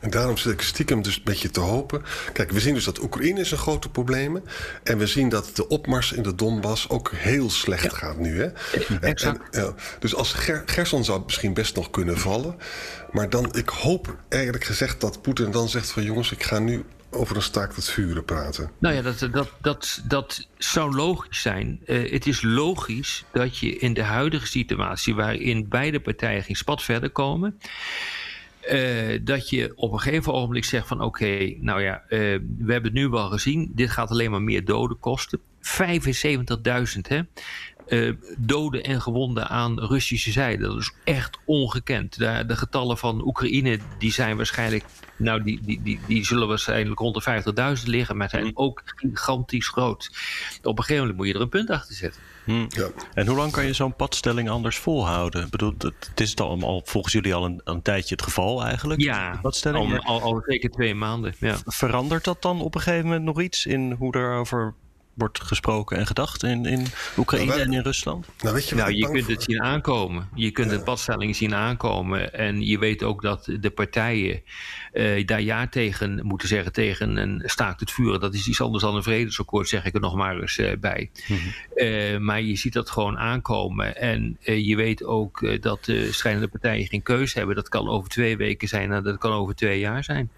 En 0.00 0.10
daarom 0.10 0.36
zit 0.36 0.52
ik 0.52 0.60
stiekem 0.60 1.02
dus 1.02 1.16
een 1.16 1.22
beetje 1.24 1.50
te 1.50 1.60
hopen. 1.60 2.02
Kijk, 2.32 2.50
we 2.50 2.60
zien 2.60 2.74
dus 2.74 2.84
dat 2.84 3.02
Oekraïne 3.02 3.40
is 3.40 3.50
een 3.50 3.58
grote 3.58 3.88
probleem. 3.88 4.42
En 4.82 4.98
we 4.98 5.06
zien 5.06 5.28
dat 5.28 5.50
de 5.56 5.68
opmars 5.68 6.12
in 6.12 6.22
de 6.22 6.34
Donbass 6.34 6.88
ook 6.88 7.12
heel 7.14 7.50
slecht 7.50 7.82
ja. 7.82 7.96
gaat 7.96 8.18
nu. 8.18 8.40
Hè? 8.40 8.48
En, 9.00 9.14
en, 9.14 9.40
ja, 9.50 9.74
dus 9.98 10.14
als 10.14 10.32
Ger 10.32 10.62
Gerson 10.66 11.04
zou 11.04 11.22
misschien 11.24 11.54
best 11.54 11.74
nog 11.74 11.90
kunnen 11.90 12.18
vallen. 12.18 12.56
Maar 13.10 13.30
dan, 13.30 13.54
ik 13.54 13.68
hoop 13.68 14.16
eigenlijk 14.28 14.64
gezegd 14.64 15.00
dat 15.00 15.22
Poetin 15.22 15.50
dan 15.50 15.68
zegt 15.68 15.90
van... 15.90 16.02
jongens, 16.02 16.32
ik 16.32 16.42
ga 16.42 16.58
nu 16.58 16.84
over 17.14 17.36
een 17.36 17.42
staakt 17.42 17.76
het 17.76 17.90
vuren 17.90 18.24
praten. 18.24 18.70
Nou 18.78 18.94
ja, 18.94 19.02
dat, 19.02 19.18
dat, 19.18 19.50
dat, 19.60 20.02
dat 20.04 20.48
zou 20.58 20.94
logisch 20.94 21.42
zijn. 21.42 21.80
Uh, 21.86 22.12
het 22.12 22.26
is 22.26 22.42
logisch 22.42 23.24
dat 23.32 23.58
je 23.58 23.76
in 23.76 23.94
de 23.94 24.02
huidige 24.02 24.46
situatie... 24.46 25.14
waarin 25.14 25.68
beide 25.68 26.00
partijen 26.00 26.42
geen 26.42 26.56
spat 26.56 26.82
verder 26.82 27.10
komen... 27.10 27.58
Uh, 28.72 29.18
dat 29.22 29.50
je 29.50 29.72
op 29.76 29.92
een 29.92 30.00
gegeven 30.00 30.32
ogenblik 30.32 30.64
zegt 30.64 30.86
van 30.86 31.00
oké, 31.00 31.54
nou 31.60 31.82
ja, 31.82 32.02
uh, 32.02 32.08
we 32.58 32.72
hebben 32.72 32.82
het 32.82 32.92
nu 32.92 33.08
wel 33.08 33.28
gezien. 33.28 33.72
Dit 33.74 33.90
gaat 33.90 34.10
alleen 34.10 34.30
maar 34.30 34.42
meer 34.42 34.64
doden 34.64 34.98
kosten. 34.98 35.40
75.000 35.64 37.00
hè. 37.08 37.20
Uh, 37.88 38.12
doden 38.38 38.82
en 38.82 39.00
gewonden 39.00 39.48
aan 39.48 39.80
Russische 39.80 40.32
zijde. 40.32 40.62
Dat 40.62 40.78
is 40.78 40.92
echt 41.04 41.38
ongekend. 41.44 42.18
De, 42.18 42.44
de 42.46 42.56
getallen 42.56 42.98
van 42.98 43.26
Oekraïne 43.26 43.78
die 43.98 44.12
zijn 44.12 44.36
waarschijnlijk, 44.36 44.84
nou 45.16 45.42
die, 45.42 45.60
die, 45.62 45.82
die, 45.82 46.00
die 46.06 46.24
zullen 46.24 46.48
waarschijnlijk 46.48 46.98
rond 47.00 47.24
de 47.24 47.76
50.000 47.78 47.84
liggen, 47.84 48.16
maar 48.16 48.28
zijn 48.28 48.50
ook 48.54 48.82
gigantisch 48.84 49.68
groot. 49.68 50.10
Op 50.62 50.78
een 50.78 50.84
gegeven 50.84 51.00
moment 51.00 51.16
moet 51.16 51.26
je 51.26 51.34
er 51.34 51.40
een 51.40 51.48
punt 51.48 51.70
achter 51.70 51.94
zetten. 51.94 52.20
Hmm. 52.44 52.66
Ja. 52.68 52.88
En 53.14 53.26
hoe 53.26 53.36
lang 53.36 53.52
kan 53.52 53.66
je 53.66 53.72
zo'n 53.72 53.96
padstelling 53.96 54.48
anders 54.48 54.78
volhouden? 54.78 55.44
Ik 55.44 55.50
bedoel, 55.50 55.74
het 55.78 56.20
is 56.20 56.34
dan 56.34 56.62
al, 56.62 56.82
volgens 56.84 57.12
jullie 57.12 57.34
al 57.34 57.44
een, 57.44 57.60
een 57.64 57.82
tijdje 57.82 58.14
het 58.14 58.24
geval 58.24 58.64
eigenlijk? 58.64 59.00
Ja, 59.00 59.40
al, 59.62 59.98
al, 59.98 60.20
al 60.20 60.42
zeker 60.46 60.70
twee 60.70 60.94
maanden. 60.94 61.34
Ja. 61.38 61.56
Verandert 61.64 62.24
dat 62.24 62.42
dan 62.42 62.60
op 62.60 62.74
een 62.74 62.80
gegeven 62.80 63.06
moment 63.06 63.24
nog 63.24 63.40
iets 63.40 63.66
in 63.66 63.92
hoe 63.92 64.16
erover 64.16 64.74
wordt 65.14 65.42
gesproken 65.42 65.98
en 65.98 66.06
gedacht 66.06 66.42
in, 66.42 66.64
in 66.64 66.86
Oekraïne 67.16 67.46
nou, 67.46 67.58
wij, 67.58 67.66
en 67.66 67.72
in 67.72 67.82
Rusland? 67.82 68.26
Nou, 68.38 68.54
weet 68.54 68.68
je, 68.68 68.74
nou, 68.74 68.92
je 68.92 69.10
kunt 69.10 69.26
het 69.26 69.42
zien 69.42 69.62
aankomen. 69.62 70.28
Je 70.34 70.50
kunt 70.50 70.70
ja. 70.70 70.76
de 70.76 70.82
padstelling 70.82 71.36
zien 71.36 71.54
aankomen. 71.54 72.34
En 72.34 72.66
je 72.66 72.78
weet 72.78 73.02
ook 73.02 73.22
dat 73.22 73.48
de 73.60 73.70
partijen 73.70 74.42
uh, 74.92 75.26
daar 75.26 75.42
ja 75.42 75.66
tegen 75.68 76.20
moeten 76.22 76.48
zeggen 76.48 76.72
tegen 76.72 77.16
een 77.16 77.42
staakt 77.44 77.80
het 77.80 77.90
vuren. 77.90 78.20
Dat 78.20 78.34
is 78.34 78.48
iets 78.48 78.60
anders 78.60 78.84
dan 78.84 78.96
een 78.96 79.02
vredesakkoord, 79.02 79.68
zeg 79.68 79.84
ik 79.84 79.94
er 79.94 80.00
nog 80.00 80.14
maar 80.14 80.40
eens 80.40 80.58
uh, 80.58 80.72
bij. 80.80 81.10
Mm 81.26 81.36
-hmm. 81.36 81.86
uh, 81.86 82.18
maar 82.18 82.42
je 82.42 82.56
ziet 82.56 82.72
dat 82.72 82.90
gewoon 82.90 83.18
aankomen. 83.18 83.96
En 83.96 84.36
je 84.40 84.76
weet 84.76 85.04
ook 85.04 85.62
dat 85.62 85.84
de 85.84 86.12
strijdende 86.12 86.48
partijen 86.48 86.86
geen 86.86 87.02
keuze 87.02 87.38
hebben. 87.38 87.56
Dat 87.56 87.68
kan 87.68 87.88
over 87.88 88.08
twee 88.08 88.36
weken 88.36 88.68
zijn 88.68 88.92
en 88.92 89.02
dat 89.02 89.18
kan 89.18 89.32
over 89.32 89.54
twee 89.54 89.78
jaar 89.78 90.04
zijn. 90.04 90.30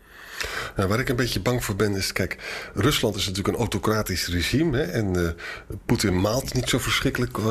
Nou, 0.76 0.88
waar 0.88 1.00
ik 1.00 1.08
een 1.08 1.16
beetje 1.16 1.40
bang 1.40 1.64
voor 1.64 1.76
ben 1.76 1.94
is, 1.94 2.12
kijk, 2.12 2.36
Rusland 2.74 3.16
is 3.16 3.26
natuurlijk 3.26 3.54
een 3.54 3.60
autocratisch 3.60 4.26
regime. 4.26 4.76
Hè, 4.76 4.82
en 4.82 5.18
uh, 5.18 5.28
Poetin 5.86 6.20
maalt 6.20 6.54
niet 6.54 6.68
zo 6.68 6.78
verschrikkelijk 6.78 7.36
uh, 7.36 7.46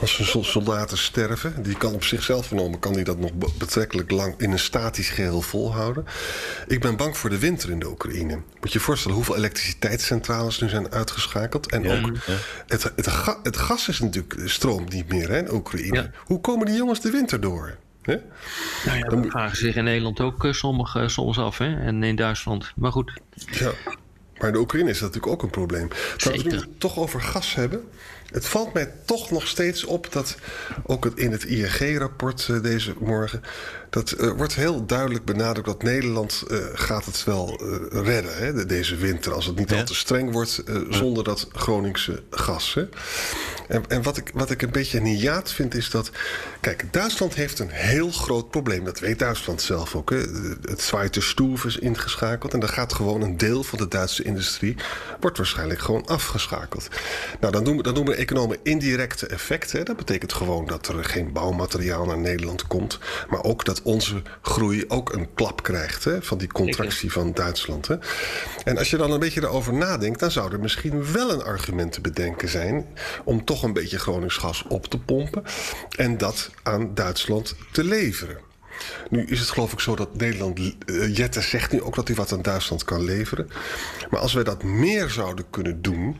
als 0.00 0.14
zijn 0.14 0.44
soldaten 0.44 0.98
sterven. 0.98 1.62
Die 1.62 1.76
kan 1.76 1.94
op 1.94 2.04
zichzelf 2.04 2.48
genomen, 2.48 2.78
kan 2.78 2.94
hij 2.94 3.04
dat 3.04 3.18
nog 3.18 3.30
betrekkelijk 3.58 4.10
lang 4.10 4.34
in 4.38 4.52
een 4.52 4.58
statisch 4.58 5.10
geheel 5.10 5.42
volhouden. 5.42 6.04
Ik 6.66 6.80
ben 6.80 6.96
bang 6.96 7.16
voor 7.16 7.30
de 7.30 7.38
winter 7.38 7.70
in 7.70 7.78
de 7.78 7.88
Oekraïne. 7.88 8.34
Moet 8.34 8.72
je 8.72 8.78
je 8.78 8.84
voorstellen 8.84 9.16
hoeveel 9.16 9.36
elektriciteitscentrales 9.36 10.60
nu 10.60 10.68
zijn 10.68 10.92
uitgeschakeld. 10.92 11.70
En 11.70 11.82
ja, 11.82 11.98
ook 11.98 12.06
ja. 12.26 12.32
Het, 12.66 12.82
het, 12.82 12.92
het, 12.96 13.36
het, 13.42 13.56
gas 13.56 13.88
is 13.88 13.98
natuurlijk, 13.98 14.40
stroomt 14.44 14.92
niet 14.92 15.08
meer 15.08 15.28
hè, 15.28 15.38
in 15.38 15.52
Oekraïne. 15.52 15.96
Ja. 15.96 16.10
Hoe 16.24 16.40
komen 16.40 16.66
die 16.66 16.76
jongens 16.76 17.00
de 17.00 17.10
winter 17.10 17.40
door? 17.40 17.76
Hè? 18.08 18.16
Nou 18.84 18.98
ja, 18.98 19.08
dat 19.08 19.26
vragen 19.26 19.56
zich 19.56 19.76
in 19.76 19.84
Nederland 19.84 20.20
ook 20.20 20.44
uh, 20.44 20.52
sommige, 20.52 21.08
soms 21.08 21.38
af. 21.38 21.58
Hè? 21.58 21.76
En 21.76 22.02
in 22.02 22.16
Duitsland. 22.16 22.72
Maar 22.76 22.92
goed. 22.92 23.12
Ja, 23.50 23.72
maar 24.38 24.52
de 24.52 24.58
Oekraïne 24.58 24.90
is 24.90 24.98
dat 24.98 25.08
natuurlijk 25.08 25.32
ook 25.32 25.42
een 25.42 25.50
probleem. 25.50 25.88
Zoals 26.16 26.42
we 26.42 26.54
het 26.54 26.80
toch 26.80 26.98
over 26.98 27.20
gas 27.20 27.54
hebben. 27.54 27.84
Het 28.30 28.46
valt 28.46 28.72
mij 28.72 28.92
toch 29.04 29.30
nog 29.30 29.46
steeds 29.46 29.84
op 29.84 30.12
dat 30.12 30.38
ook 30.82 31.06
in 31.06 31.32
het 31.32 31.44
ING-rapport 31.44 32.48
uh, 32.50 32.62
deze 32.62 32.94
morgen. 32.98 33.42
Dat 33.90 34.14
uh, 34.18 34.30
wordt 34.30 34.54
heel 34.54 34.86
duidelijk 34.86 35.24
benadrukt 35.24 35.66
dat 35.66 35.82
Nederland 35.82 36.44
uh, 36.50 36.58
gaat 36.72 37.04
het 37.04 37.24
wel 37.24 37.60
redden 37.90 38.36
hè, 38.36 38.66
deze 38.66 38.96
winter. 38.96 39.32
Als 39.32 39.46
het 39.46 39.56
niet 39.56 39.70
ja. 39.70 39.78
al 39.78 39.84
te 39.84 39.94
streng 39.94 40.32
wordt 40.32 40.62
zonder 40.90 41.24
dat 41.24 41.48
Groningse 41.52 42.22
gas. 42.30 42.74
Hè. 42.74 42.88
En, 43.68 43.84
en 43.88 44.02
wat, 44.02 44.16
ik, 44.16 44.30
wat 44.34 44.50
ik 44.50 44.62
een 44.62 44.70
beetje 44.70 45.00
niaat 45.00 45.52
vind 45.52 45.74
is 45.74 45.90
dat. 45.90 46.10
Kijk, 46.60 46.84
Duitsland 46.90 47.34
heeft 47.34 47.58
een 47.58 47.70
heel 47.70 48.10
groot 48.10 48.50
probleem. 48.50 48.84
Dat 48.84 48.98
weet 48.98 49.18
Duitsland 49.18 49.62
zelf 49.62 49.94
ook. 49.94 50.10
Hè. 50.10 50.16
Het 50.62 50.80
Zweite 50.80 51.20
Stoef 51.20 51.64
is 51.64 51.78
ingeschakeld. 51.78 52.52
En 52.52 52.60
dan 52.60 52.68
gaat 52.68 52.92
gewoon 52.92 53.22
een 53.22 53.36
deel 53.36 53.64
van 53.64 53.78
de 53.78 53.88
Duitse 53.88 54.22
industrie. 54.22 54.76
wordt 55.20 55.36
waarschijnlijk 55.36 55.80
gewoon 55.80 56.06
afgeschakeld. 56.06 56.88
Nou, 57.40 57.52
dan 57.52 57.64
doen, 57.64 57.78
dan 57.78 58.04
we 58.04 58.14
economen 58.14 58.58
indirecte 58.62 59.26
effecten. 59.26 59.84
Dat 59.84 59.96
betekent 59.96 60.32
gewoon 60.32 60.66
dat 60.66 60.88
er 60.88 61.04
geen 61.04 61.32
bouwmateriaal 61.32 62.06
naar 62.06 62.18
Nederland 62.18 62.66
komt. 62.66 62.98
Maar 63.28 63.42
ook 63.42 63.64
dat 63.64 63.77
onze 63.82 64.22
groei 64.42 64.84
ook 64.88 65.12
een 65.12 65.34
klap 65.34 65.62
krijgt 65.62 66.04
hè, 66.04 66.22
van 66.22 66.38
die 66.38 66.52
contractie 66.52 67.12
van 67.12 67.32
Duitsland. 67.32 67.86
Hè. 67.86 67.96
En 68.64 68.78
als 68.78 68.90
je 68.90 68.96
dan 68.96 69.10
een 69.10 69.20
beetje 69.20 69.42
erover 69.42 69.74
nadenkt, 69.74 70.20
dan 70.20 70.30
zou 70.30 70.52
er 70.52 70.60
misschien 70.60 71.12
wel 71.12 71.30
een 71.30 71.42
argument 71.42 71.92
te 71.92 72.00
bedenken 72.00 72.48
zijn 72.48 72.86
om 73.24 73.44
toch 73.44 73.62
een 73.62 73.72
beetje 73.72 73.98
Groningsgas 73.98 74.64
op 74.68 74.86
te 74.86 74.98
pompen 74.98 75.42
en 75.96 76.18
dat 76.18 76.50
aan 76.62 76.94
Duitsland 76.94 77.54
te 77.72 77.84
leveren. 77.84 78.47
Nu 79.10 79.24
is 79.24 79.40
het 79.40 79.50
geloof 79.50 79.72
ik 79.72 79.80
zo 79.80 79.96
dat 79.96 80.16
Nederland. 80.16 80.58
Uh, 80.58 81.16
Jette 81.16 81.40
zegt 81.40 81.72
nu 81.72 81.82
ook 81.82 81.94
dat 81.94 82.08
hij 82.08 82.16
wat 82.16 82.32
aan 82.32 82.42
Duitsland 82.42 82.84
kan 82.84 83.04
leveren. 83.04 83.48
Maar 84.10 84.20
als 84.20 84.32
wij 84.32 84.44
dat 84.44 84.62
meer 84.62 85.10
zouden 85.10 85.44
kunnen 85.50 85.82
doen. 85.82 86.16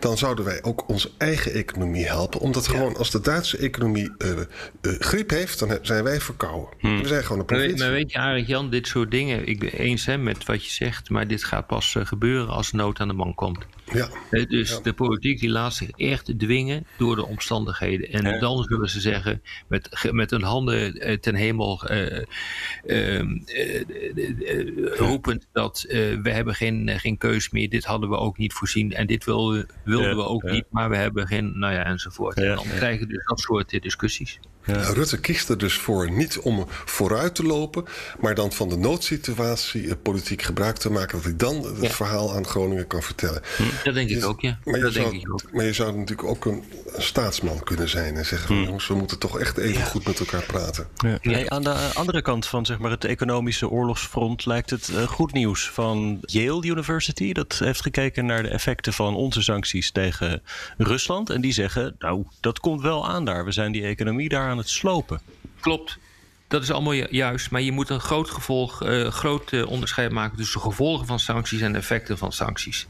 dan 0.00 0.18
zouden 0.18 0.44
wij 0.44 0.62
ook 0.62 0.88
onze 0.88 1.10
eigen 1.18 1.52
economie 1.52 2.06
helpen. 2.06 2.40
Omdat 2.40 2.66
ja. 2.66 2.70
gewoon 2.70 2.96
als 2.96 3.10
de 3.10 3.20
Duitse 3.20 3.58
economie 3.58 4.12
uh, 4.18 4.30
uh, 4.30 4.92
griep 4.98 5.30
heeft. 5.30 5.58
dan 5.58 5.78
zijn 5.82 6.04
wij 6.04 6.20
verkouden. 6.20 6.68
Hmm. 6.78 7.02
We 7.02 7.08
zijn 7.08 7.22
gewoon 7.22 7.38
een 7.38 7.44
provincie. 7.44 7.78
Maar 7.78 7.90
weet 7.90 8.12
je, 8.12 8.18
Arendt 8.18 8.48
Jan, 8.48 8.70
dit 8.70 8.86
soort 8.86 9.10
dingen. 9.10 9.46
Ik 9.46 9.58
ben 9.58 9.72
eens 9.72 10.06
hè, 10.06 10.18
met 10.18 10.44
wat 10.44 10.64
je 10.64 10.70
zegt. 10.70 11.10
maar 11.10 11.28
dit 11.28 11.44
gaat 11.44 11.66
pas 11.66 11.96
gebeuren 11.98 12.48
als 12.48 12.72
nood 12.72 13.00
aan 13.00 13.08
de 13.08 13.14
man 13.14 13.34
komt. 13.34 13.66
Ja. 13.92 14.08
Dus 14.30 14.70
ja. 14.70 14.80
de 14.82 14.92
politiek 14.92 15.40
die 15.40 15.50
laat 15.50 15.74
zich 15.74 15.90
echt 15.90 16.38
dwingen 16.38 16.86
door 16.98 17.16
de 17.16 17.26
omstandigheden. 17.26 18.12
En 18.12 18.24
ja. 18.24 18.38
dan 18.38 18.62
zullen 18.62 18.90
ze 18.90 19.00
zeggen, 19.00 19.42
met, 19.68 20.08
met 20.10 20.30
hun 20.30 20.42
handen 20.42 21.20
ten 21.20 21.34
hemel 21.34 21.82
roepend 24.96 25.48
dat 25.52 25.84
we 26.22 26.30
hebben 26.30 26.54
geen, 26.54 27.00
geen 27.00 27.18
keus 27.18 27.50
meer. 27.50 27.68
Dit 27.68 27.84
hadden 27.84 28.08
we 28.08 28.16
ook 28.16 28.38
niet 28.38 28.52
voorzien 28.52 28.92
en 28.92 29.06
dit 29.06 29.24
wilden, 29.24 29.66
wilden 29.84 30.16
we 30.16 30.24
ook 30.24 30.42
niet, 30.42 30.64
maar 30.70 30.90
we 30.90 30.96
hebben 30.96 31.26
geen, 31.26 31.58
nou 31.58 31.74
ja, 31.74 31.84
enzovoort. 31.84 32.36
En 32.36 32.54
dan 32.54 32.64
krijgen 32.64 33.06
we 33.06 33.12
dus 33.12 33.24
dat 33.24 33.40
soort 33.40 33.82
discussies. 33.82 34.40
Rutte 34.66 35.20
kiest 35.20 35.48
er 35.48 35.58
dus 35.58 35.74
voor 35.74 36.10
niet 36.10 36.38
om 36.38 36.66
vooruit 36.68 37.34
te 37.34 37.42
lopen, 37.42 37.84
maar 38.20 38.34
dan 38.34 38.52
van 38.52 38.68
de 38.68 38.76
noodsituatie 38.76 39.96
politiek 39.96 40.42
gebruik 40.42 40.76
te 40.76 40.90
maken, 40.90 41.16
dat 41.16 41.24
hij 41.24 41.36
dan 41.36 41.80
het 41.80 41.92
verhaal 41.92 42.34
aan 42.34 42.46
Groningen 42.46 42.86
kan 42.86 43.02
vertellen. 43.02 43.42
Hm. 43.56 43.62
Dat 43.84 43.94
denk 43.94 44.10
ik 44.10 44.24
ook, 44.24 44.40
ja. 44.40 44.58
Maar, 44.64 44.80
dat 44.80 44.92
je 44.92 45.00
denk 45.00 45.12
zou, 45.12 45.22
ik 45.22 45.32
ook. 45.32 45.52
maar 45.52 45.64
je 45.64 45.72
zou 45.72 45.98
natuurlijk 45.98 46.28
ook 46.28 46.44
een, 46.44 46.64
staatsman 46.96 47.62
kunnen 47.62 47.88
zijn 47.88 48.16
en 48.16 48.26
zeggen: 48.26 48.48
van, 48.48 48.62
jongens, 48.62 48.86
we 48.86 48.94
moeten 48.94 49.18
toch 49.18 49.38
echt 49.38 49.58
even 49.58 49.82
goed 49.82 50.06
met 50.06 50.18
elkaar 50.18 50.42
praten. 50.42 50.86
Ja. 51.22 51.48
aan 51.48 51.62
de 51.62 51.90
andere 51.94 52.22
kant 52.22 52.46
van 52.46 52.66
zeg 52.66 52.78
maar, 52.78 52.90
het 52.90 53.04
economische 53.04 53.68
oorlogsfront 53.68 54.46
lijkt 54.46 54.70
het 54.70 54.88
uh, 54.88 55.02
goed 55.02 55.32
nieuws 55.32 55.70
van 55.70 56.18
Yale 56.20 56.66
University. 56.66 57.32
Dat 57.32 57.58
heeft 57.58 57.82
gekeken 57.82 58.26
naar 58.26 58.42
de 58.42 58.48
effecten 58.48 58.92
van 58.92 59.14
onze 59.14 59.42
sancties 59.42 59.90
tegen 59.90 60.42
Rusland. 60.76 61.30
En 61.30 61.40
die 61.40 61.52
zeggen: 61.52 61.96
Nou, 61.98 62.24
dat 62.40 62.60
komt 62.60 62.80
wel 62.80 63.08
aan 63.08 63.24
daar. 63.24 63.44
We 63.44 63.52
zijn 63.52 63.72
die 63.72 63.84
economie 63.84 64.28
daar 64.28 64.50
aan 64.50 64.55
het 64.58 64.68
slopen. 64.68 65.20
Klopt. 65.60 65.98
Dat 66.48 66.62
is 66.62 66.70
allemaal 66.70 66.92
juist, 66.92 67.50
maar 67.50 67.60
je 67.60 67.72
moet 67.72 67.88
een 67.88 68.00
groot 68.00 68.30
gevolg, 68.30 68.82
uh, 68.82 69.08
groot 69.08 69.52
uh, 69.52 69.68
onderscheid 69.68 70.12
maken 70.12 70.36
tussen 70.36 70.60
de 70.60 70.66
gevolgen 70.66 71.06
van 71.06 71.18
sancties 71.18 71.60
en 71.60 71.72
de 71.72 71.78
effecten 71.78 72.18
van 72.18 72.32
sancties. 72.32 72.86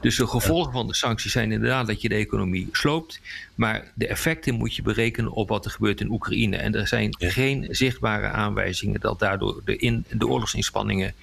Dus 0.00 0.16
de 0.16 0.26
gevolgen 0.26 0.72
van 0.72 0.86
de 0.86 0.94
sancties 0.94 1.32
zijn 1.32 1.52
inderdaad 1.52 1.86
dat 1.86 2.00
je 2.00 2.08
de 2.08 2.14
economie 2.14 2.68
sloopt, 2.72 3.20
maar 3.54 3.92
de 3.94 4.06
effecten 4.06 4.54
moet 4.54 4.74
je 4.74 4.82
berekenen 4.82 5.32
op 5.32 5.48
wat 5.48 5.64
er 5.64 5.70
gebeurt 5.70 6.00
in 6.00 6.10
Oekraïne. 6.10 6.56
En 6.56 6.74
er 6.74 6.88
zijn 6.88 7.14
ja. 7.18 7.30
geen 7.30 7.66
zichtbare 7.70 8.26
aanwijzingen 8.26 9.00
dat 9.00 9.18
daardoor 9.18 9.60
de, 9.64 9.76
in, 9.76 10.04
de 10.10 10.26
oorlogsinspanningen 10.26 11.14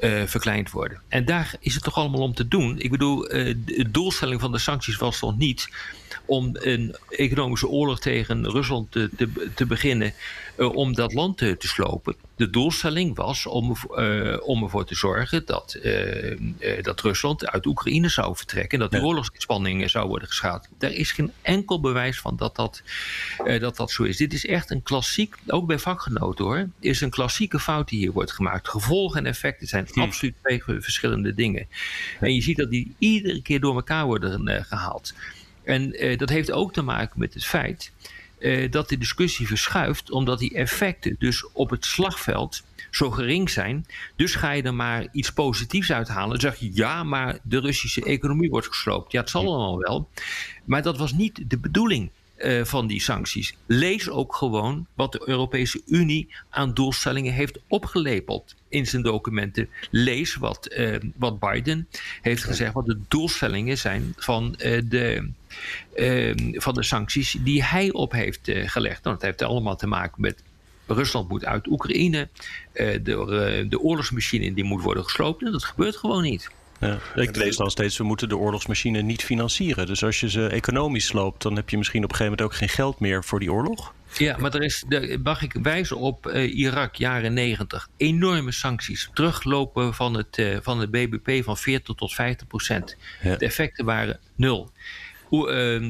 uh, 0.00 0.22
verkleind 0.26 0.70
worden. 0.70 1.00
En 1.08 1.24
daar 1.24 1.54
is 1.60 1.74
het 1.74 1.82
toch 1.84 1.94
allemaal 1.94 2.20
om 2.20 2.34
te 2.34 2.48
doen. 2.48 2.78
Ik 2.78 2.90
bedoel, 2.90 3.20
de 3.20 3.84
doelstelling 3.90 4.40
van 4.40 4.52
de 4.52 4.58
sancties 4.58 4.96
was 4.96 5.18
toch 5.18 5.38
niet 5.38 5.68
om 6.24 6.50
een 6.52 6.96
economische 7.08 7.68
oorlog 7.68 8.00
tegen 8.00 8.50
Rusland 8.50 8.92
te, 8.92 9.10
te, 9.16 9.50
te 9.54 9.66
beginnen 9.66 10.12
uh, 10.58 10.74
om 10.74 10.94
dat 10.94 11.12
land 11.12 11.38
te, 11.38 11.56
te, 11.56 11.68
slopen. 11.68 12.16
De 12.36 12.50
doelstelling 12.50 13.16
was 13.16 13.46
om, 13.46 13.76
uh, 13.90 14.36
om 14.40 14.62
ervoor 14.62 14.86
te 14.86 14.94
zorgen 14.94 15.46
dat, 15.46 15.78
dat 16.82 17.00
Rusland 17.00 17.46
uit 17.46 17.66
Oekraïne 17.66 18.08
zou 18.08 18.36
vertrekken 18.36 18.70
en 18.70 18.88
dat 18.88 19.00
de 19.00 19.06
oorlogsinspanningen 19.06 19.90
zou 19.90 20.08
worden 20.08 20.28
geschaad. 20.28 20.68
Er 20.78 20.92
is 20.92 21.12
geen 21.12 21.32
enkel 21.42 21.80
bewijs 21.80 22.20
van 22.20 22.36
dat 22.36 22.56
dat, 22.56 22.82
dat 23.58 23.76
dat 23.76 23.90
zo 23.90 24.02
is. 24.02 24.16
Dit 24.16 24.32
is 24.32 24.46
echt 24.46 24.70
een 24.70 24.82
klassiek, 24.82 25.36
ook 25.46 25.66
bij 25.66 25.78
vakgenoten 25.78 26.44
hoor, 26.44 26.68
is 26.80 27.00
een 27.00 27.10
klassieke 27.10 27.58
fout 27.60 27.88
die 27.88 27.98
hier 27.98 28.12
wordt 28.12 28.32
gemaakt. 28.32 28.68
Gevolgen 28.68 29.18
en 29.18 29.26
effecten 29.26 29.66
zijn 29.66 29.88
hm. 29.92 30.00
absoluut 30.00 30.34
twee 30.42 30.62
verschillende 30.64 31.34
dingen. 31.34 31.68
En 32.20 32.34
je 32.34 32.42
ziet 32.42 32.56
dat 32.56 32.70
die 32.70 32.94
iedere 32.98 33.42
keer 33.42 33.60
door 33.60 33.74
elkaar 33.74 34.04
worden 34.04 34.64
gehaald. 34.64 35.14
En 35.64 36.16
dat 36.16 36.28
heeft 36.28 36.52
ook 36.52 36.72
te 36.72 36.82
maken 36.82 37.18
met 37.18 37.34
het 37.34 37.44
feit 37.44 37.92
uh, 38.40 38.70
dat 38.70 38.88
de 38.88 38.98
discussie 38.98 39.46
verschuift, 39.46 40.10
omdat 40.10 40.38
die 40.38 40.54
effecten 40.54 41.16
dus 41.18 41.52
op 41.52 41.70
het 41.70 41.84
slagveld 41.84 42.62
zo 42.90 43.10
gering 43.10 43.50
zijn. 43.50 43.86
Dus 44.16 44.34
ga 44.34 44.52
je 44.52 44.62
er 44.62 44.74
maar 44.74 45.06
iets 45.12 45.32
positiefs 45.32 45.92
uithalen. 45.92 46.28
Dan 46.28 46.40
zeg 46.40 46.56
je 46.56 46.70
ja, 46.74 47.02
maar 47.02 47.38
de 47.42 47.60
Russische 47.60 48.04
economie 48.04 48.50
wordt 48.50 48.66
gesloopt. 48.66 49.12
Ja, 49.12 49.20
het 49.20 49.30
zal 49.30 49.46
allemaal 49.46 49.78
wel. 49.78 50.08
Maar 50.64 50.82
dat 50.82 50.98
was 50.98 51.12
niet 51.12 51.40
de 51.46 51.58
bedoeling. 51.58 52.10
Uh, 52.44 52.64
van 52.64 52.86
die 52.86 53.00
sancties. 53.00 53.56
Lees 53.66 54.08
ook 54.08 54.34
gewoon 54.34 54.86
wat 54.94 55.12
de 55.12 55.22
Europese 55.24 55.82
Unie 55.86 56.28
aan 56.50 56.74
doelstellingen 56.74 57.32
heeft 57.32 57.58
opgelepeld 57.68 58.54
in 58.68 58.86
zijn 58.86 59.02
documenten. 59.02 59.68
Lees 59.90 60.34
wat, 60.36 60.74
uh, 60.76 60.96
wat 61.16 61.38
Biden 61.38 61.88
heeft 62.22 62.44
gezegd, 62.44 62.72
wat 62.72 62.86
de 62.86 62.98
doelstellingen 63.08 63.78
zijn 63.78 64.12
van, 64.16 64.54
uh, 64.58 64.82
de, 64.84 65.30
van 66.52 66.74
de 66.74 66.82
sancties 66.82 67.36
die 67.40 67.64
hij 67.64 67.92
op 67.92 68.12
heeft 68.12 68.40
gelegd. 68.44 69.04
Nou, 69.04 69.16
dat 69.16 69.24
heeft 69.24 69.42
allemaal 69.42 69.76
te 69.76 69.86
maken 69.86 70.20
met 70.20 70.42
Rusland 70.86 71.28
moet 71.28 71.44
uit 71.44 71.66
Oekraïne, 71.66 72.28
de, 72.72 73.66
de 73.68 73.80
oorlogsmachine 73.80 74.54
die 74.54 74.64
moet 74.64 74.82
worden 74.82 75.04
gesloopt. 75.04 75.44
En 75.44 75.52
dat 75.52 75.64
gebeurt 75.64 75.96
gewoon 75.96 76.22
niet. 76.22 76.50
Ja, 76.80 76.98
ik 77.14 77.36
lees 77.36 77.56
dan 77.56 77.70
steeds, 77.70 77.96
we 77.98 78.04
moeten 78.04 78.28
de 78.28 78.36
oorlogsmachine 78.36 79.02
niet 79.02 79.24
financieren. 79.24 79.86
Dus 79.86 80.04
als 80.04 80.20
je 80.20 80.30
ze 80.30 80.46
economisch 80.46 81.06
sloopt, 81.06 81.42
dan 81.42 81.56
heb 81.56 81.70
je 81.70 81.78
misschien 81.78 82.04
op 82.04 82.10
een 82.10 82.16
gegeven 82.16 82.38
moment 82.38 82.54
ook 82.54 82.58
geen 82.58 82.76
geld 82.76 83.00
meer 83.00 83.24
voor 83.24 83.40
die 83.40 83.52
oorlog. 83.52 83.92
Ja, 84.16 84.36
maar 84.38 84.54
er 84.54 84.62
is, 84.62 84.84
de, 84.88 85.20
mag 85.22 85.42
ik 85.42 85.52
wijzen 85.62 85.96
op 85.96 86.26
uh, 86.26 86.56
Irak, 86.58 86.94
jaren 86.94 87.32
90. 87.32 87.88
Enorme 87.96 88.52
sancties. 88.52 89.10
Teruglopen 89.14 89.94
van 89.94 90.14
het, 90.14 90.38
uh, 90.38 90.58
van 90.62 90.80
het 90.80 90.90
BBP 90.90 91.44
van 91.44 91.56
40 91.56 91.94
tot 91.94 92.14
50 92.14 92.46
procent. 92.46 92.96
Ja. 93.22 93.36
De 93.36 93.44
effecten 93.44 93.84
waren 93.84 94.20
nul. 94.34 94.70
Uh, 95.30 95.46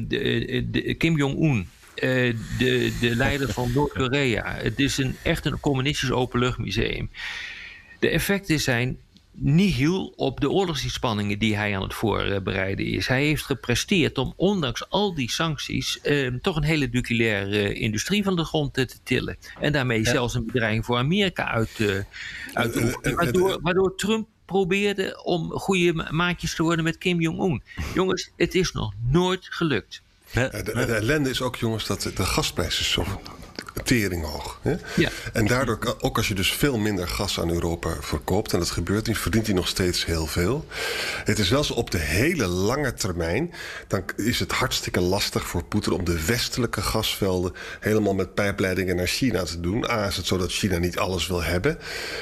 de, 0.07 0.67
de, 0.71 0.93
Kim 0.93 1.17
Jong-un, 1.17 1.67
de, 1.95 2.93
de 2.99 3.15
leider 3.15 3.53
van 3.53 3.71
Noord-Korea. 3.73 4.53
Het 4.53 4.79
is 4.79 4.97
een, 4.97 5.15
echt 5.23 5.45
een 5.45 5.59
communistisch 5.59 6.11
openluchtmuseum. 6.11 7.09
De 7.99 8.09
effecten 8.09 8.59
zijn 8.59 8.97
nihil 9.41 10.13
op 10.15 10.39
de 10.39 10.49
oorlogsinspanningen 10.49 11.39
die 11.39 11.55
hij 11.55 11.75
aan 11.75 11.81
het 11.81 11.93
voorbereiden 11.93 12.85
is. 12.85 13.07
Hij 13.07 13.25
heeft 13.25 13.43
gepresteerd 13.43 14.17
om 14.17 14.33
ondanks 14.35 14.89
al 14.89 15.13
die 15.13 15.31
sancties 15.31 16.01
eh, 16.01 16.33
toch 16.41 16.55
een 16.55 16.63
hele 16.63 16.87
nucleaire 16.91 17.73
industrie 17.73 18.23
van 18.23 18.35
de 18.35 18.43
grond 18.43 18.73
te, 18.73 18.89
tillen. 19.03 19.37
En 19.59 19.71
daarmee 19.71 20.03
ja. 20.03 20.11
zelfs 20.11 20.33
een 20.33 20.45
bedreiging 20.45 20.85
voor 20.85 20.97
Amerika 20.97 21.47
uit, 21.47 22.03
uit. 22.53 22.99
Waardoor, 23.01 23.59
waardoor 23.61 23.95
Trump 23.95 24.27
probeerde 24.49 25.23
om 25.23 25.51
goede 25.51 26.07
maatjes 26.11 26.55
te 26.55 26.63
worden 26.63 26.83
met 26.83 26.97
Kim 26.97 27.21
Jong-un. 27.21 27.63
Jongens, 27.93 28.31
het 28.35 28.55
is 28.55 28.71
nog 28.71 28.93
nooit 29.09 29.47
gelukt. 29.49 30.01
De, 30.33 30.51
ellende 30.95 31.29
is 31.29 31.41
ook, 31.41 31.55
jongens, 31.55 31.87
dat 31.87 32.01
de 32.01 32.25
gasprijs 32.25 32.79
is 32.79 32.91
zo 32.91 33.05
teringhoog. 33.83 34.59
Hè? 34.61 34.75
Ja. 34.95 35.09
En 35.33 35.47
daardoor, 35.47 35.95
ook 35.99 36.17
als 36.17 36.27
je 36.27 36.35
dus 36.35 36.53
veel 36.53 36.77
minder 36.77 37.07
gas 37.07 37.39
aan 37.39 37.49
Europa 37.49 37.95
verkoopt, 37.99 38.53
en 38.53 38.59
dat 38.59 38.69
gebeurt 38.69 39.07
niet, 39.07 39.17
verdient 39.17 39.45
hij 39.45 39.55
nog 39.55 39.67
steeds 39.67 40.05
heel 40.05 40.27
veel. 40.27 40.65
Het 41.23 41.39
is 41.39 41.49
wel 41.49 41.63
zo 41.63 41.73
op 41.73 41.91
de 41.91 41.97
hele 41.97 42.47
lange 42.47 42.93
termijn, 42.93 43.53
dan 43.87 44.03
is 44.15 44.39
het 44.39 44.51
hartstikke 44.51 44.99
lastig 44.99 45.47
voor 45.47 45.63
Poetin 45.63 45.91
om 45.91 46.03
de 46.03 46.25
westelijke 46.25 46.81
gasvelden 46.81 47.53
helemaal 47.79 48.13
met 48.13 48.33
pijpleidingen 48.33 48.95
naar 48.95 49.07
China 49.07 49.43
te 49.43 49.59
doen. 49.59 49.89
A 49.89 50.07
is 50.07 50.17
het 50.17 50.25
zo 50.25 50.37
dat 50.37 50.51
China 50.51 50.77
niet 50.77 50.97
alles 50.97 51.27
wil 51.27 51.43
hebben. 51.43 51.77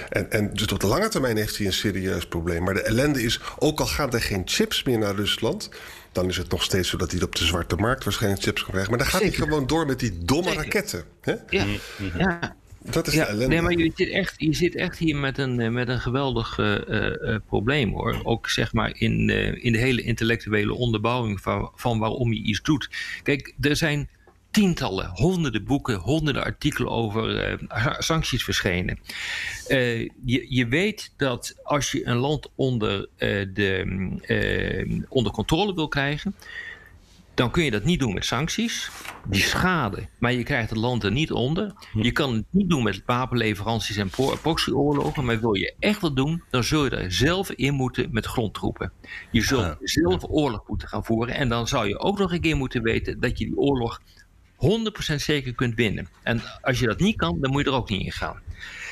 En, 0.10 0.32
en 0.32 0.54
dus 0.54 0.68
op 0.68 0.80
de 0.80 0.88
lange 0.88 1.08
termijn 1.08 1.38
heeft 1.38 1.58
hij 1.58 1.66
een 1.66 1.74
serieus 1.74 2.28
probleem. 2.28 2.64
Maar 2.64 2.74
de 2.74 2.82
ellende 2.82 3.24
is, 3.24 3.40
ook 3.60 3.80
al 3.80 3.86
gaan 3.86 4.14
er 4.14 4.22
geen 4.22 4.42
chips 4.46 4.84
meer 4.84 4.98
naar 4.98 5.16
Rusland 5.16 5.70
dan 6.18 6.30
is 6.30 6.38
het 6.38 6.52
nog 6.52 6.64
steeds 6.64 6.90
zo 6.90 6.98
dat 6.98 7.12
hij 7.12 7.22
op 7.22 7.36
de 7.36 7.46
zwarte 7.46 7.76
markt 7.76 8.04
waarschijnlijk 8.04 8.44
chips 8.44 8.62
kan 8.62 8.70
krijgen. 8.70 8.90
Maar 8.90 9.00
dan 9.00 9.08
gaat 9.08 9.22
Zeker. 9.22 9.38
hij 9.38 9.48
gewoon 9.48 9.68
door 9.68 9.86
met 9.86 10.00
die 10.00 10.18
domme 10.26 10.50
Zeker. 10.50 10.64
raketten. 10.64 11.04
Hè? 11.22 11.34
Ja. 11.50 11.66
ja. 12.18 12.56
Dat 12.92 13.08
is 13.08 13.14
ja, 13.14 13.24
de 13.24 13.30
ellende. 13.30 13.48
Nee, 13.48 13.62
maar 13.62 13.72
je 13.72 13.92
zit 13.96 14.10
echt, 14.10 14.34
je 14.38 14.54
zit 14.54 14.76
echt 14.76 14.98
hier 14.98 15.16
met 15.16 15.38
een, 15.38 15.74
met 15.74 15.88
een 15.88 16.00
geweldig 16.00 16.58
uh, 16.58 16.78
uh, 16.88 17.36
probleem 17.46 17.94
hoor. 17.94 18.20
Ook 18.24 18.50
zeg 18.50 18.74
maar 18.74 18.94
in, 18.98 19.30
uh, 19.30 19.64
in 19.64 19.72
de 19.72 19.78
hele 19.78 20.02
intellectuele 20.02 20.74
onderbouwing 20.74 21.42
van, 21.42 21.72
van 21.76 22.00
waarom 22.00 22.34
je 22.34 22.42
iets 22.42 22.62
doet. 22.62 22.90
Kijk, 23.24 23.54
er 23.60 23.76
zijn 23.76 24.10
tientallen, 24.58 25.10
honderden 25.14 25.64
boeken, 25.64 25.96
honderden 25.96 26.44
artikelen 26.44 26.92
over 26.92 27.52
uh, 27.52 27.94
sancties 27.98 28.44
verschenen. 28.44 29.00
Uh, 29.68 30.00
je, 30.26 30.46
je 30.50 30.68
weet 30.68 31.14
dat 31.18 31.60
als 31.64 31.92
je 31.92 32.06
een 32.06 32.18
land 32.18 32.50
onder, 32.56 33.00
uh, 33.18 33.46
de, 33.54 35.06
onder 35.10 35.32
controle 35.32 35.74
wil 35.74 35.88
krijgen, 35.88 36.36
dan 37.34 37.52
kun 37.52 37.64
je 37.64 37.72
dat 37.72 37.84
niet 37.84 38.00
doen 38.00 38.14
met 38.14 38.26
sancties. 38.26 38.90
Die 39.28 39.42
schade, 39.42 40.08
maar 40.20 40.34
je 40.34 40.44
krijgt 40.44 40.70
het 40.70 40.80
land 40.80 41.04
er 41.04 41.12
niet 41.12 41.32
onder. 41.32 41.74
Je 41.94 42.12
kan 42.12 42.34
het 42.34 42.46
niet 42.50 42.70
doen 42.70 42.84
met 42.84 43.02
wapenleveranties 43.06 43.98
en 43.98 44.10
proxyoorlogen. 44.42 45.26
Maar 45.26 45.40
wil 45.40 45.54
je 45.54 45.74
echt 45.80 46.02
wat 46.02 46.16
doen, 46.16 46.44
dan 46.50 46.64
zul 46.64 46.84
je 46.84 46.90
er 46.90 47.12
zelf 47.12 47.52
in 47.52 47.74
moeten 47.74 48.08
met 48.12 48.26
grondtroepen. 48.26 48.92
Je 49.32 49.42
zult 49.42 49.78
zelf 49.82 50.24
oorlog 50.30 50.64
moeten 50.68 50.88
gaan 50.88 51.06
voeren. 51.06 51.36
En 51.36 51.50
dan 51.50 51.68
zou 51.68 51.88
je 51.88 52.00
ook 52.00 52.18
nog 52.18 52.32
een 52.32 52.42
keer 52.42 52.58
moeten 52.58 52.82
weten 52.82 53.20
dat 53.20 53.38
je 53.38 53.46
die 53.46 53.58
oorlog 53.58 54.02
100% 54.58 55.16
zeker 55.16 55.54
kunt 55.54 55.76
winnen. 55.76 56.08
En 56.24 56.42
als 56.62 56.80
je 56.80 56.86
dat 56.86 57.00
niet 57.00 57.16
kan, 57.16 57.42
dan 57.42 57.52
moet 57.52 57.64
je 57.64 57.70
er 57.70 57.76
ook 57.76 57.90
niet 57.90 58.06
in 58.06 58.12
gaan. 58.12 58.42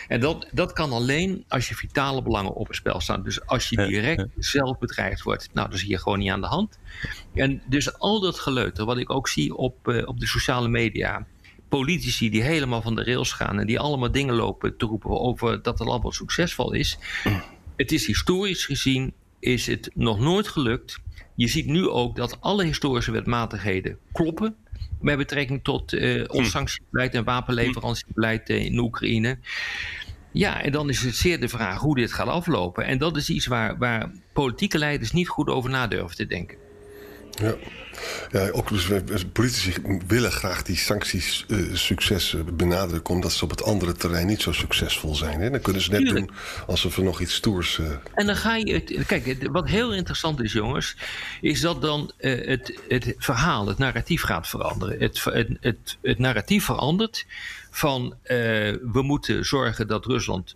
En 0.07 0.19
dat, 0.19 0.47
dat 0.51 0.73
kan 0.73 0.91
alleen 0.91 1.43
als 1.47 1.69
je 1.69 1.75
vitale 1.75 2.21
belangen 2.21 2.53
op 2.53 2.67
het 2.67 2.75
spel 2.75 3.01
staan. 3.01 3.23
Dus 3.23 3.45
als 3.45 3.69
je 3.69 3.75
direct 3.87 4.25
zelf 4.37 4.77
bedreigd 4.77 5.21
wordt, 5.21 5.49
nou, 5.53 5.69
dan 5.69 5.77
zie 5.77 5.89
je 5.89 5.97
gewoon 5.97 6.19
niet 6.19 6.31
aan 6.31 6.41
de 6.41 6.47
hand. 6.47 6.79
En 7.33 7.61
dus 7.67 7.97
al 7.97 8.19
dat 8.19 8.39
geleuter, 8.39 8.85
wat 8.85 8.97
ik 8.97 9.09
ook 9.09 9.27
zie 9.27 9.55
op, 9.55 9.87
uh, 9.87 10.07
op 10.07 10.19
de 10.19 10.27
sociale 10.27 10.67
media. 10.67 11.25
Politici 11.69 12.29
die 12.29 12.43
helemaal 12.43 12.81
van 12.81 12.95
de 12.95 13.03
rails 13.03 13.31
gaan 13.31 13.59
en 13.59 13.67
die 13.67 13.79
allemaal 13.79 14.11
dingen 14.11 14.35
lopen 14.35 14.77
te 14.77 14.85
roepen 14.85 15.19
over 15.19 15.61
dat 15.61 15.79
het 15.79 15.87
wat 15.87 16.13
succesvol 16.13 16.73
is. 16.73 16.97
Het 17.75 17.91
is 17.91 18.05
historisch 18.05 18.65
gezien, 18.65 19.13
is 19.39 19.67
het 19.67 19.91
nog 19.93 20.19
nooit 20.19 20.47
gelukt. 20.47 20.99
Je 21.35 21.47
ziet 21.47 21.65
nu 21.65 21.87
ook 21.87 22.15
dat 22.15 22.41
alle 22.41 22.63
historische 22.63 23.11
wetmatigheden 23.11 23.97
kloppen 24.11 24.55
met 25.05 25.17
betrekking 25.17 25.63
tot 25.63 25.93
uh, 25.93 26.23
ons 26.27 26.49
sanctiebeleid 26.49 27.13
en 27.13 27.23
wapenleverantiebeleid 27.23 28.49
uh, 28.49 28.65
in 28.65 28.79
Oekraïne. 28.79 29.37
Ja, 30.31 30.61
en 30.61 30.71
dan 30.71 30.89
is 30.89 31.01
het 31.01 31.15
zeer 31.15 31.39
de 31.39 31.47
vraag 31.47 31.79
hoe 31.79 31.95
dit 31.95 32.13
gaat 32.13 32.27
aflopen. 32.27 32.85
En 32.85 32.97
dat 32.97 33.17
is 33.17 33.29
iets 33.29 33.45
waar, 33.45 33.77
waar 33.77 34.11
politieke 34.33 34.77
leiders 34.77 35.11
niet 35.11 35.27
goed 35.27 35.49
over 35.49 35.69
na 35.69 35.87
durven 35.87 36.15
te 36.15 36.25
denken. 36.25 36.57
Ja. 37.35 37.55
Ja, 38.31 38.49
ook 38.49 38.69
dus 39.05 39.25
politici 39.33 39.73
willen 40.07 40.31
graag 40.31 40.63
die 40.63 40.75
sancties 40.75 41.45
uh, 41.47 41.75
succes 41.75 42.35
benadrukken, 42.53 43.13
omdat 43.13 43.31
ze 43.31 43.43
op 43.43 43.49
het 43.49 43.63
andere 43.63 43.93
terrein 43.93 44.27
niet 44.27 44.41
zo 44.41 44.51
succesvol 44.51 45.15
zijn. 45.15 45.41
Hè? 45.41 45.49
Dan 45.49 45.61
kunnen 45.61 45.81
ze 45.81 45.91
net 45.91 46.05
doen 46.05 46.29
alsof 46.67 46.97
er 46.97 47.03
nog 47.03 47.21
iets 47.21 47.33
stoers. 47.33 47.77
Uh... 47.77 47.87
En 48.13 48.25
dan 48.25 48.35
ga 48.35 48.55
je. 48.55 49.03
Kijk, 49.07 49.47
wat 49.51 49.67
heel 49.67 49.93
interessant 49.93 50.41
is, 50.41 50.53
jongens, 50.53 50.95
is 51.41 51.61
dat 51.61 51.81
dan 51.81 52.11
uh, 52.19 52.47
het, 52.47 52.79
het 52.87 53.13
verhaal, 53.17 53.67
het 53.67 53.77
narratief 53.77 54.21
gaat 54.21 54.47
veranderen. 54.47 54.99
Het, 54.99 55.23
het, 55.23 55.49
het, 55.59 55.97
het 56.01 56.19
narratief 56.19 56.65
verandert 56.65 57.25
van 57.71 58.15
we 58.23 59.01
moeten 59.01 59.45
zorgen 59.45 59.87
dat 59.87 60.05
Rusland 60.05 60.55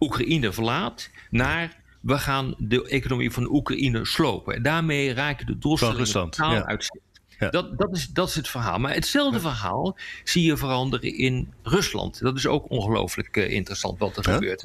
Oekraïne 0.00 0.52
verlaat, 0.52 1.10
naar 1.30 1.82
we 2.04 2.18
gaan 2.18 2.54
de 2.58 2.88
economie 2.88 3.30
van 3.30 3.50
Oekraïne 3.50 4.04
slopen. 4.04 4.54
En 4.54 4.62
daarmee 4.62 5.14
raken 5.14 5.46
de 5.46 5.58
doelstellingen 5.58 6.12
totaal 6.12 6.52
ja. 6.52 6.64
uit. 6.64 7.02
Dat, 7.50 7.78
dat, 7.78 7.96
is, 7.96 8.06
dat 8.06 8.28
is 8.28 8.34
het 8.34 8.48
verhaal. 8.48 8.78
Maar 8.78 8.94
hetzelfde 8.94 9.40
verhaal 9.40 9.96
zie 10.24 10.44
je 10.44 10.56
veranderen 10.56 11.16
in 11.16 11.52
Rusland. 11.62 12.20
Dat 12.20 12.36
is 12.36 12.46
ook 12.46 12.70
ongelooflijk 12.70 13.36
uh, 13.36 13.50
interessant 13.50 13.98
wat 13.98 14.16
er 14.16 14.24
gebeurt. 14.24 14.64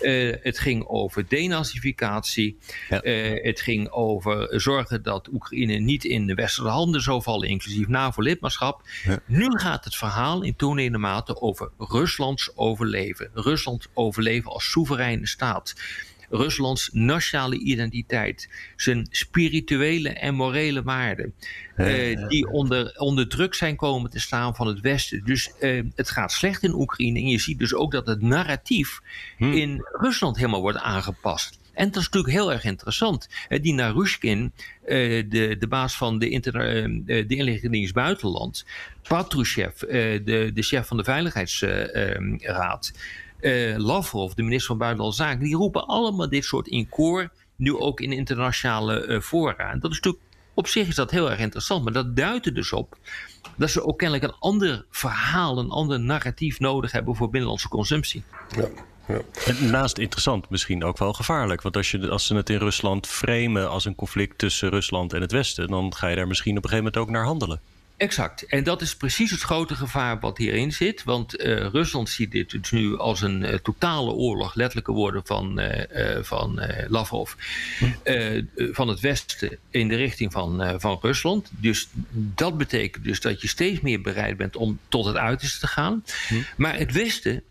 Uh, 0.00 0.34
het 0.42 0.58
ging 0.58 0.86
over 0.86 1.28
denazificatie. 1.28 2.58
Uh, 2.90 3.44
het 3.44 3.60
ging 3.60 3.90
over 3.90 4.60
zorgen 4.60 5.02
dat 5.02 5.28
Oekraïne 5.32 5.74
niet 5.74 6.04
in 6.04 6.26
de 6.26 6.34
westerse 6.34 6.70
handen 6.70 7.00
zou 7.00 7.22
vallen, 7.22 7.48
inclusief 7.48 7.86
NAVO-lidmaatschap. 7.86 8.82
Nu 9.26 9.58
gaat 9.58 9.84
het 9.84 9.96
verhaal 9.96 10.42
in 10.42 10.56
toenemende 10.56 10.98
mate 10.98 11.40
over 11.40 11.70
Ruslands 11.78 12.56
overleven. 12.56 13.30
Ruslands 13.34 13.88
overleven 13.94 14.50
als 14.50 14.70
soevereine 14.70 15.26
staat. 15.26 15.74
Ruslands 16.30 16.90
nationale 16.92 17.58
identiteit, 17.58 18.48
zijn 18.76 19.06
spirituele 19.10 20.08
en 20.08 20.34
morele 20.34 20.82
waarden, 20.82 21.34
uh, 21.76 22.28
die 22.28 22.48
onder, 22.50 22.94
onder 22.98 23.28
druk 23.28 23.54
zijn 23.54 23.76
komen 23.76 24.10
te 24.10 24.20
staan 24.20 24.54
van 24.54 24.66
het 24.66 24.80
Westen. 24.80 25.24
Dus 25.24 25.50
uh, 25.60 25.82
het 25.94 26.10
gaat 26.10 26.32
slecht 26.32 26.62
in 26.62 26.74
Oekraïne 26.74 27.18
en 27.18 27.28
je 27.28 27.38
ziet 27.38 27.58
dus 27.58 27.74
ook 27.74 27.92
dat 27.92 28.06
het 28.06 28.22
narratief 28.22 29.00
hm. 29.36 29.52
in 29.52 29.86
Rusland 29.92 30.36
helemaal 30.36 30.60
wordt 30.60 30.78
aangepast. 30.78 31.58
En 31.76 31.86
dat 31.90 31.96
is 31.96 32.08
natuurlijk 32.08 32.32
heel 32.32 32.52
erg 32.52 32.64
interessant. 32.64 33.28
Die 33.48 33.74
Narushkin, 33.74 34.52
de, 34.84 35.56
de 35.58 35.66
baas 35.68 35.96
van 35.96 36.18
de, 36.18 36.40
de 37.06 37.24
inlichtingendienst 37.28 37.94
buitenland, 37.94 38.64
Patrushev, 39.08 39.78
de, 39.78 40.50
de 40.54 40.62
chef 40.62 40.86
van 40.86 40.96
de 40.96 41.04
Veiligheidsraad, 41.04 42.92
uh, 43.40 43.76
Lavrov, 43.76 44.32
de 44.32 44.42
minister 44.42 44.66
van 44.66 44.78
Buitenlandse 44.78 45.22
Zaken, 45.22 45.44
die 45.44 45.56
roepen 45.56 45.86
allemaal 45.86 46.28
dit 46.28 46.44
soort 46.44 46.68
in 46.68 46.88
koor, 46.88 47.30
nu 47.56 47.76
ook 47.76 48.00
in 48.00 48.12
internationale 48.12 49.06
uh, 49.06 49.20
fora. 49.20 49.70
En 49.70 49.80
dat 49.80 49.90
is 49.90 49.96
natuurlijk, 49.96 50.24
op 50.54 50.66
zich 50.66 50.88
is 50.88 50.94
dat 50.94 51.10
heel 51.10 51.30
erg 51.30 51.38
interessant, 51.38 51.84
maar 51.84 51.92
dat 51.92 52.16
duidt 52.16 52.46
er 52.46 52.54
dus 52.54 52.72
op 52.72 52.96
dat 53.56 53.70
ze 53.70 53.84
ook 53.84 53.98
kennelijk 53.98 54.32
een 54.32 54.38
ander 54.38 54.84
verhaal, 54.90 55.58
een 55.58 55.70
ander 55.70 56.00
narratief 56.00 56.60
nodig 56.60 56.92
hebben 56.92 57.16
voor 57.16 57.30
binnenlandse 57.30 57.68
consumptie. 57.68 58.22
Ja. 58.56 58.68
Ja. 59.08 59.20
En 59.44 59.70
naast 59.70 59.98
interessant 59.98 60.50
misschien 60.50 60.84
ook 60.84 60.98
wel 60.98 61.12
gevaarlijk. 61.12 61.62
Want 61.62 61.76
als, 61.76 61.90
je, 61.90 62.08
als 62.08 62.26
ze 62.26 62.34
het 62.34 62.50
in 62.50 62.58
Rusland 62.58 63.06
framen 63.06 63.70
als 63.70 63.84
een 63.84 63.94
conflict 63.94 64.38
tussen 64.38 64.68
Rusland 64.68 65.12
en 65.12 65.20
het 65.20 65.32
Westen, 65.32 65.68
dan 65.68 65.94
ga 65.94 66.08
je 66.08 66.16
daar 66.16 66.26
misschien 66.26 66.56
op 66.56 66.64
een 66.64 66.70
gegeven 66.70 66.92
moment 66.92 67.08
ook 67.08 67.14
naar 67.14 67.24
handelen. 67.24 67.60
Exact. 67.96 68.46
En 68.46 68.64
dat 68.64 68.82
is 68.82 68.96
precies 68.96 69.30
het 69.30 69.40
grote 69.40 69.74
gevaar 69.74 70.20
wat 70.20 70.38
hierin 70.38 70.72
zit. 70.72 71.04
Want 71.04 71.40
uh, 71.40 71.66
Rusland 71.66 72.08
ziet 72.08 72.30
dit 72.30 72.50
dus 72.50 72.70
nu 72.70 72.98
als 72.98 73.20
een 73.20 73.42
uh, 73.42 73.54
totale 73.54 74.10
oorlog, 74.10 74.54
letterlijke 74.54 74.92
woorden 74.92 75.22
van, 75.24 75.60
uh, 75.60 76.22
van 76.22 76.60
Lavrov, 76.88 77.32
hm. 77.78 78.42
van 78.72 78.88
het 78.88 79.00
Westen 79.00 79.58
in 79.70 79.88
de 79.88 79.96
richting 79.96 80.32
van, 80.32 80.80
van 80.80 80.98
Rusland. 81.02 81.50
Dus 81.50 81.88
dat 82.12 82.58
betekent 82.58 83.04
dus 83.04 83.20
dat 83.20 83.40
je 83.40 83.48
steeds 83.48 83.80
meer 83.80 84.00
bereid 84.00 84.36
bent 84.36 84.56
om 84.56 84.78
tot 84.88 85.04
het 85.04 85.16
uiterste 85.16 85.60
te 85.60 85.66
gaan. 85.66 86.04
Hm. 86.28 86.34
Maar 86.56 86.78
het 86.78 86.92
Westen, 86.92 87.42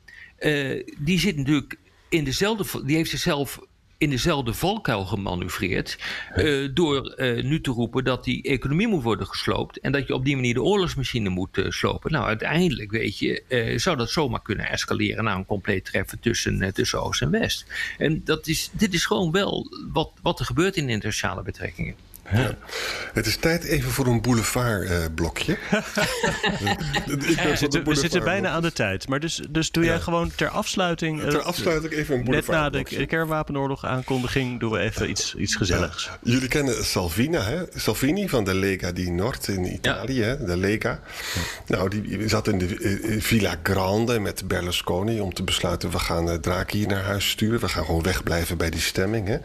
die 0.97 1.19
zit 1.19 1.37
natuurlijk 1.37 1.77
in 2.09 2.23
dezelfde, 2.23 2.85
die 2.85 2.95
heeft 2.95 3.09
zichzelf 3.09 3.59
in 3.97 4.09
dezelfde 4.09 4.53
valkuil 4.53 5.05
gemanoeuvreerd. 5.05 5.97
Uh, 6.35 6.69
door 6.73 7.15
uh, 7.17 7.43
nu 7.43 7.61
te 7.61 7.71
roepen 7.71 8.03
dat 8.03 8.23
die 8.23 8.43
economie 8.43 8.87
moet 8.87 9.03
worden 9.03 9.27
gesloopt. 9.27 9.79
En 9.79 9.91
dat 9.91 10.07
je 10.07 10.13
op 10.13 10.25
die 10.25 10.35
manier 10.35 10.53
de 10.53 10.63
oorlogsmachine 10.63 11.29
moet 11.29 11.57
uh, 11.57 11.69
slopen. 11.69 12.11
Nou, 12.11 12.25
uiteindelijk, 12.25 12.91
weet 12.91 13.17
je, 13.17 13.73
zou 13.77 13.97
dat 13.97 14.09
zomaar 14.09 14.41
kunnen 14.41 14.69
escaleren 14.69 15.23
naar 15.23 15.35
een 15.35 15.45
compleet 15.45 15.85
treffen 15.85 16.19
tussen, 16.19 16.73
tussen 16.73 17.03
Oost 17.03 17.21
en 17.21 17.31
West. 17.31 17.65
En 17.97 18.21
dat 18.23 18.47
is, 18.47 18.69
dit 18.71 18.93
is 18.93 19.05
gewoon 19.05 19.31
wel 19.31 19.67
wat, 19.93 20.11
wat 20.21 20.39
er 20.39 20.45
gebeurt 20.45 20.75
in 20.75 20.89
internationale 20.89 21.43
betrekkingen. 21.43 21.95
Ja. 22.31 22.55
Het 23.13 23.25
is 23.25 23.37
tijd 23.37 23.63
even 23.63 23.91
voor 23.91 24.05
een 24.05 24.21
boulevardblokje. 24.21 25.57
Uh, 25.73 25.79
we 27.83 27.95
zitten 27.95 28.23
bijna 28.23 28.49
aan 28.49 28.61
de 28.61 28.71
tijd. 28.71 29.07
Maar 29.07 29.19
dus, 29.19 29.41
dus 29.49 29.71
doe 29.71 29.83
jij 29.83 29.99
gewoon 29.99 30.31
ter 30.35 30.49
afsluiting... 30.49 31.21
ter 31.21 31.41
afsluiting 31.41 31.93
even 31.93 32.15
een 32.15 32.23
boulevardblokje. 32.23 32.79
Net 32.79 32.91
na 32.91 32.97
de 32.97 33.05
kernwapenoorlog 33.05 33.85
aankondiging 33.85 34.59
doen 34.59 34.71
we 34.71 34.79
even 34.79 35.09
iets, 35.09 35.35
iets 35.35 35.55
gezelligs. 35.55 36.09
Jullie 36.21 36.47
kennen 36.47 36.85
Salvini, 36.85 37.37
hè? 37.37 37.63
Salvini 37.75 38.29
van 38.29 38.43
de 38.43 38.55
Lega 38.55 38.91
di 38.91 39.11
Nord 39.11 39.47
in 39.47 39.73
Italië. 39.73 40.21
Hè? 40.21 40.45
De 40.45 40.57
Lega. 40.57 40.99
Nou, 41.67 41.89
die 41.89 42.29
zat 42.29 42.47
in 42.47 42.57
de 42.57 43.17
Villa 43.19 43.55
Grande 43.63 44.19
met 44.19 44.47
Berlusconi... 44.47 45.19
om 45.19 45.33
te 45.33 45.43
besluiten, 45.43 45.91
we 45.91 45.99
gaan 45.99 46.29
uh, 46.29 46.35
Draghi 46.35 46.77
hier 46.77 46.87
naar 46.87 47.03
huis 47.03 47.29
sturen. 47.29 47.59
We 47.59 47.67
gaan 47.67 47.85
gewoon 47.85 48.03
wegblijven 48.03 48.57
bij 48.57 48.69
die 48.69 48.81
stemming. 48.81 49.27
Hè? 49.27 49.37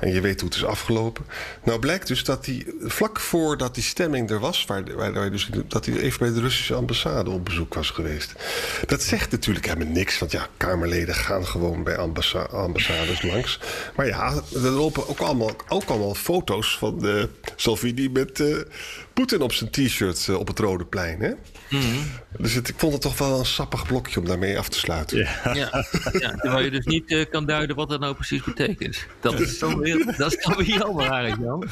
En 0.00 0.12
je 0.12 0.20
weet 0.20 0.40
hoe 0.40 0.48
het 0.48 0.58
is 0.58 0.64
afgelopen. 0.64 1.24
Nou, 1.64 1.78
blijkt 1.78 2.10
dus 2.12 2.24
dat 2.24 2.46
hij 2.46 2.66
vlak 2.80 3.20
voordat 3.20 3.74
die 3.74 3.82
stemming 3.82 4.30
er 4.30 4.38
was, 4.38 4.64
waar, 4.64 5.12
waar, 5.12 5.30
dus, 5.30 5.48
dat 5.68 5.86
hij 5.86 5.96
even 5.98 6.18
bij 6.18 6.32
de 6.32 6.40
Russische 6.40 6.74
ambassade 6.74 7.30
op 7.30 7.44
bezoek 7.44 7.74
was 7.74 7.90
geweest. 7.90 8.32
Dat 8.86 9.02
zegt 9.02 9.30
natuurlijk 9.30 9.66
helemaal 9.66 9.92
niks, 9.92 10.18
want 10.18 10.32
ja, 10.32 10.46
Kamerleden 10.56 11.14
gaan 11.14 11.46
gewoon 11.46 11.84
bij 11.84 11.96
ambassa 11.96 12.40
ambassades 12.40 13.22
langs. 13.22 13.60
Maar 13.96 14.06
ja, 14.06 14.34
er 14.54 14.60
lopen 14.60 15.08
ook 15.08 15.18
allemaal, 15.18 15.50
ook 15.68 15.84
allemaal 15.84 16.14
foto's 16.14 16.78
van 16.78 16.98
de 16.98 17.28
Salvini 17.56 18.08
met 18.08 18.38
uh, 18.38 18.56
Poetin 19.14 19.40
op 19.40 19.52
zijn 19.52 19.70
t-shirt 19.70 20.26
uh, 20.30 20.38
op 20.38 20.46
het 20.46 20.58
Rode 20.58 20.84
Plein. 20.84 21.20
Hè? 21.20 21.32
Mm 21.68 21.80
Dus 22.38 22.54
het, 22.54 22.68
ik 22.68 22.74
vond 22.78 22.92
het 22.92 23.02
toch 23.02 23.18
wel 23.18 23.38
een 23.38 23.46
sappig 23.46 23.86
blokje 23.86 24.20
om 24.20 24.26
daarmee 24.26 24.58
af 24.58 24.68
te 24.68 24.78
sluiten. 24.78 25.18
Ja, 25.18 25.54
ja, 25.54 25.84
ja 26.12 26.34
terwijl 26.34 26.64
je 26.64 26.70
dus 26.70 26.86
niet 26.86 27.10
uh, 27.10 27.24
kan 27.30 27.46
duiden 27.46 27.76
wat 27.76 27.88
dat 27.88 28.00
nou 28.00 28.14
precies 28.14 28.42
betekent. 28.42 29.06
Dat 29.20 29.40
is 29.40 29.58
dan 29.58 29.78
weer, 29.78 30.04
dat 30.16 30.32
is 30.32 30.42
dan 30.44 30.56
weer 30.56 30.66
jammer, 30.66 31.10
eigenlijk, 31.10 31.42
Jan. 31.42 31.68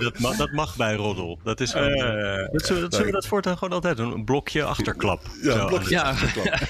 Dat, 0.00 0.18
mag, 0.18 0.36
dat 0.36 0.52
mag 0.52 0.76
bij 0.76 0.94
Roddel. 0.94 1.38
Dat 1.44 1.60
is 1.60 1.70
gewoon, 1.70 1.90
uh, 1.90 2.52
dat 2.52 2.66
zullen, 2.66 2.82
dat 2.82 2.92
zullen 2.92 3.06
we 3.06 3.12
dat 3.12 3.26
voortaan 3.26 3.58
gewoon 3.58 3.74
altijd 3.74 3.96
doen? 3.96 4.12
Een 4.12 4.24
blokje 4.24 4.64
achterklap. 4.64 5.22
Ja, 5.42 5.60
een 5.60 5.66
blokje 5.66 5.90
ja. 5.90 6.02
achterklap. 6.02 6.60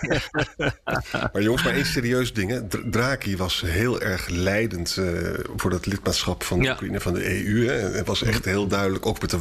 maar 1.32 1.42
jongens, 1.42 1.62
maar 1.62 1.74
één 1.74 1.86
serieus 1.86 2.32
ding. 2.32 2.50
Hè. 2.50 2.90
Draghi 2.90 3.36
was 3.36 3.60
heel 3.60 4.00
erg 4.00 4.28
leidend 4.28 4.96
uh, 4.98 5.18
voor 5.56 5.70
dat 5.70 5.86
lidmaatschap 5.86 6.42
van 6.42 6.58
de 6.58 6.64
ja. 6.64 6.72
Oekraïne 6.72 7.00
van 7.00 7.14
de 7.14 7.44
EU. 7.44 7.66
Hè. 7.66 7.72
Het 7.72 8.06
was 8.06 8.22
echt 8.22 8.44
heel 8.44 8.66
duidelijk, 8.66 9.06
ook 9.06 9.20
met 9.20 9.30
de 9.30 9.40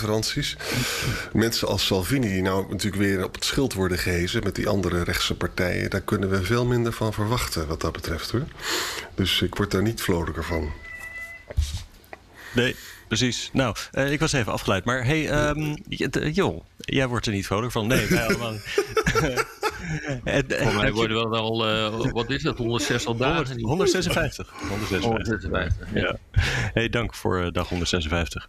wapenleveranties. 0.00 0.56
Mensen 1.32 1.68
als 1.68 1.86
Salvini, 1.86 2.28
die 2.28 2.42
nou 2.42 2.66
natuurlijk 2.70 3.02
weer 3.02 3.24
op 3.24 3.34
het 3.34 3.44
schild 3.44 3.72
worden 3.72 3.98
gehezen 3.98 4.42
met 4.42 4.54
die 4.54 4.68
andere 4.68 5.02
rechtse 5.02 5.34
partijen, 5.34 5.90
daar 5.90 6.00
kunnen 6.00 6.30
we 6.30 6.44
veel 6.44 6.66
minder 6.66 6.92
van 6.92 7.12
verwachten 7.12 7.66
wat 7.66 7.80
dat 7.80 7.92
betreft 7.92 8.30
hoor. 8.30 8.44
Dus 9.14 9.42
ik 9.42 9.54
word 9.54 9.70
daar 9.70 9.82
niet 9.82 10.02
vrolijker 10.02 10.44
van. 10.44 10.72
Nee, 12.54 12.76
precies. 13.08 13.50
Nou, 13.52 13.76
uh, 13.92 14.12
ik 14.12 14.20
was 14.20 14.32
even 14.32 14.52
afgeleid. 14.52 14.84
Maar 14.84 15.04
hey, 15.04 15.48
um, 15.48 15.76
joh, 16.32 16.64
jij 16.78 17.08
wordt 17.08 17.26
er 17.26 17.32
niet 17.32 17.46
vrolijk 17.46 17.72
van. 17.72 17.86
Nee, 17.86 18.06
wij 18.06 18.26
allemaal. 18.26 18.54
Voor 20.62 20.74
mij 20.74 20.92
worden 20.92 21.30
wel 21.30 21.40
al, 21.40 21.68
uh, 21.68 22.12
wat 22.12 22.30
is 22.30 22.42
dat, 22.42 22.56
160 22.56 23.16
dagen? 23.16 23.60
156. 23.60 24.52
156. 24.68 25.08
156 25.08 25.88
ja. 25.94 26.00
ja. 26.00 26.40
Hey, 26.72 26.88
dank 26.88 27.14
voor 27.14 27.44
uh, 27.44 27.50
dag 27.52 27.68
156. 27.68 28.48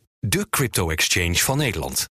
de 0.27 0.45
crypto-exchange 0.49 1.43
van 1.43 1.57
Nederland. 1.57 2.11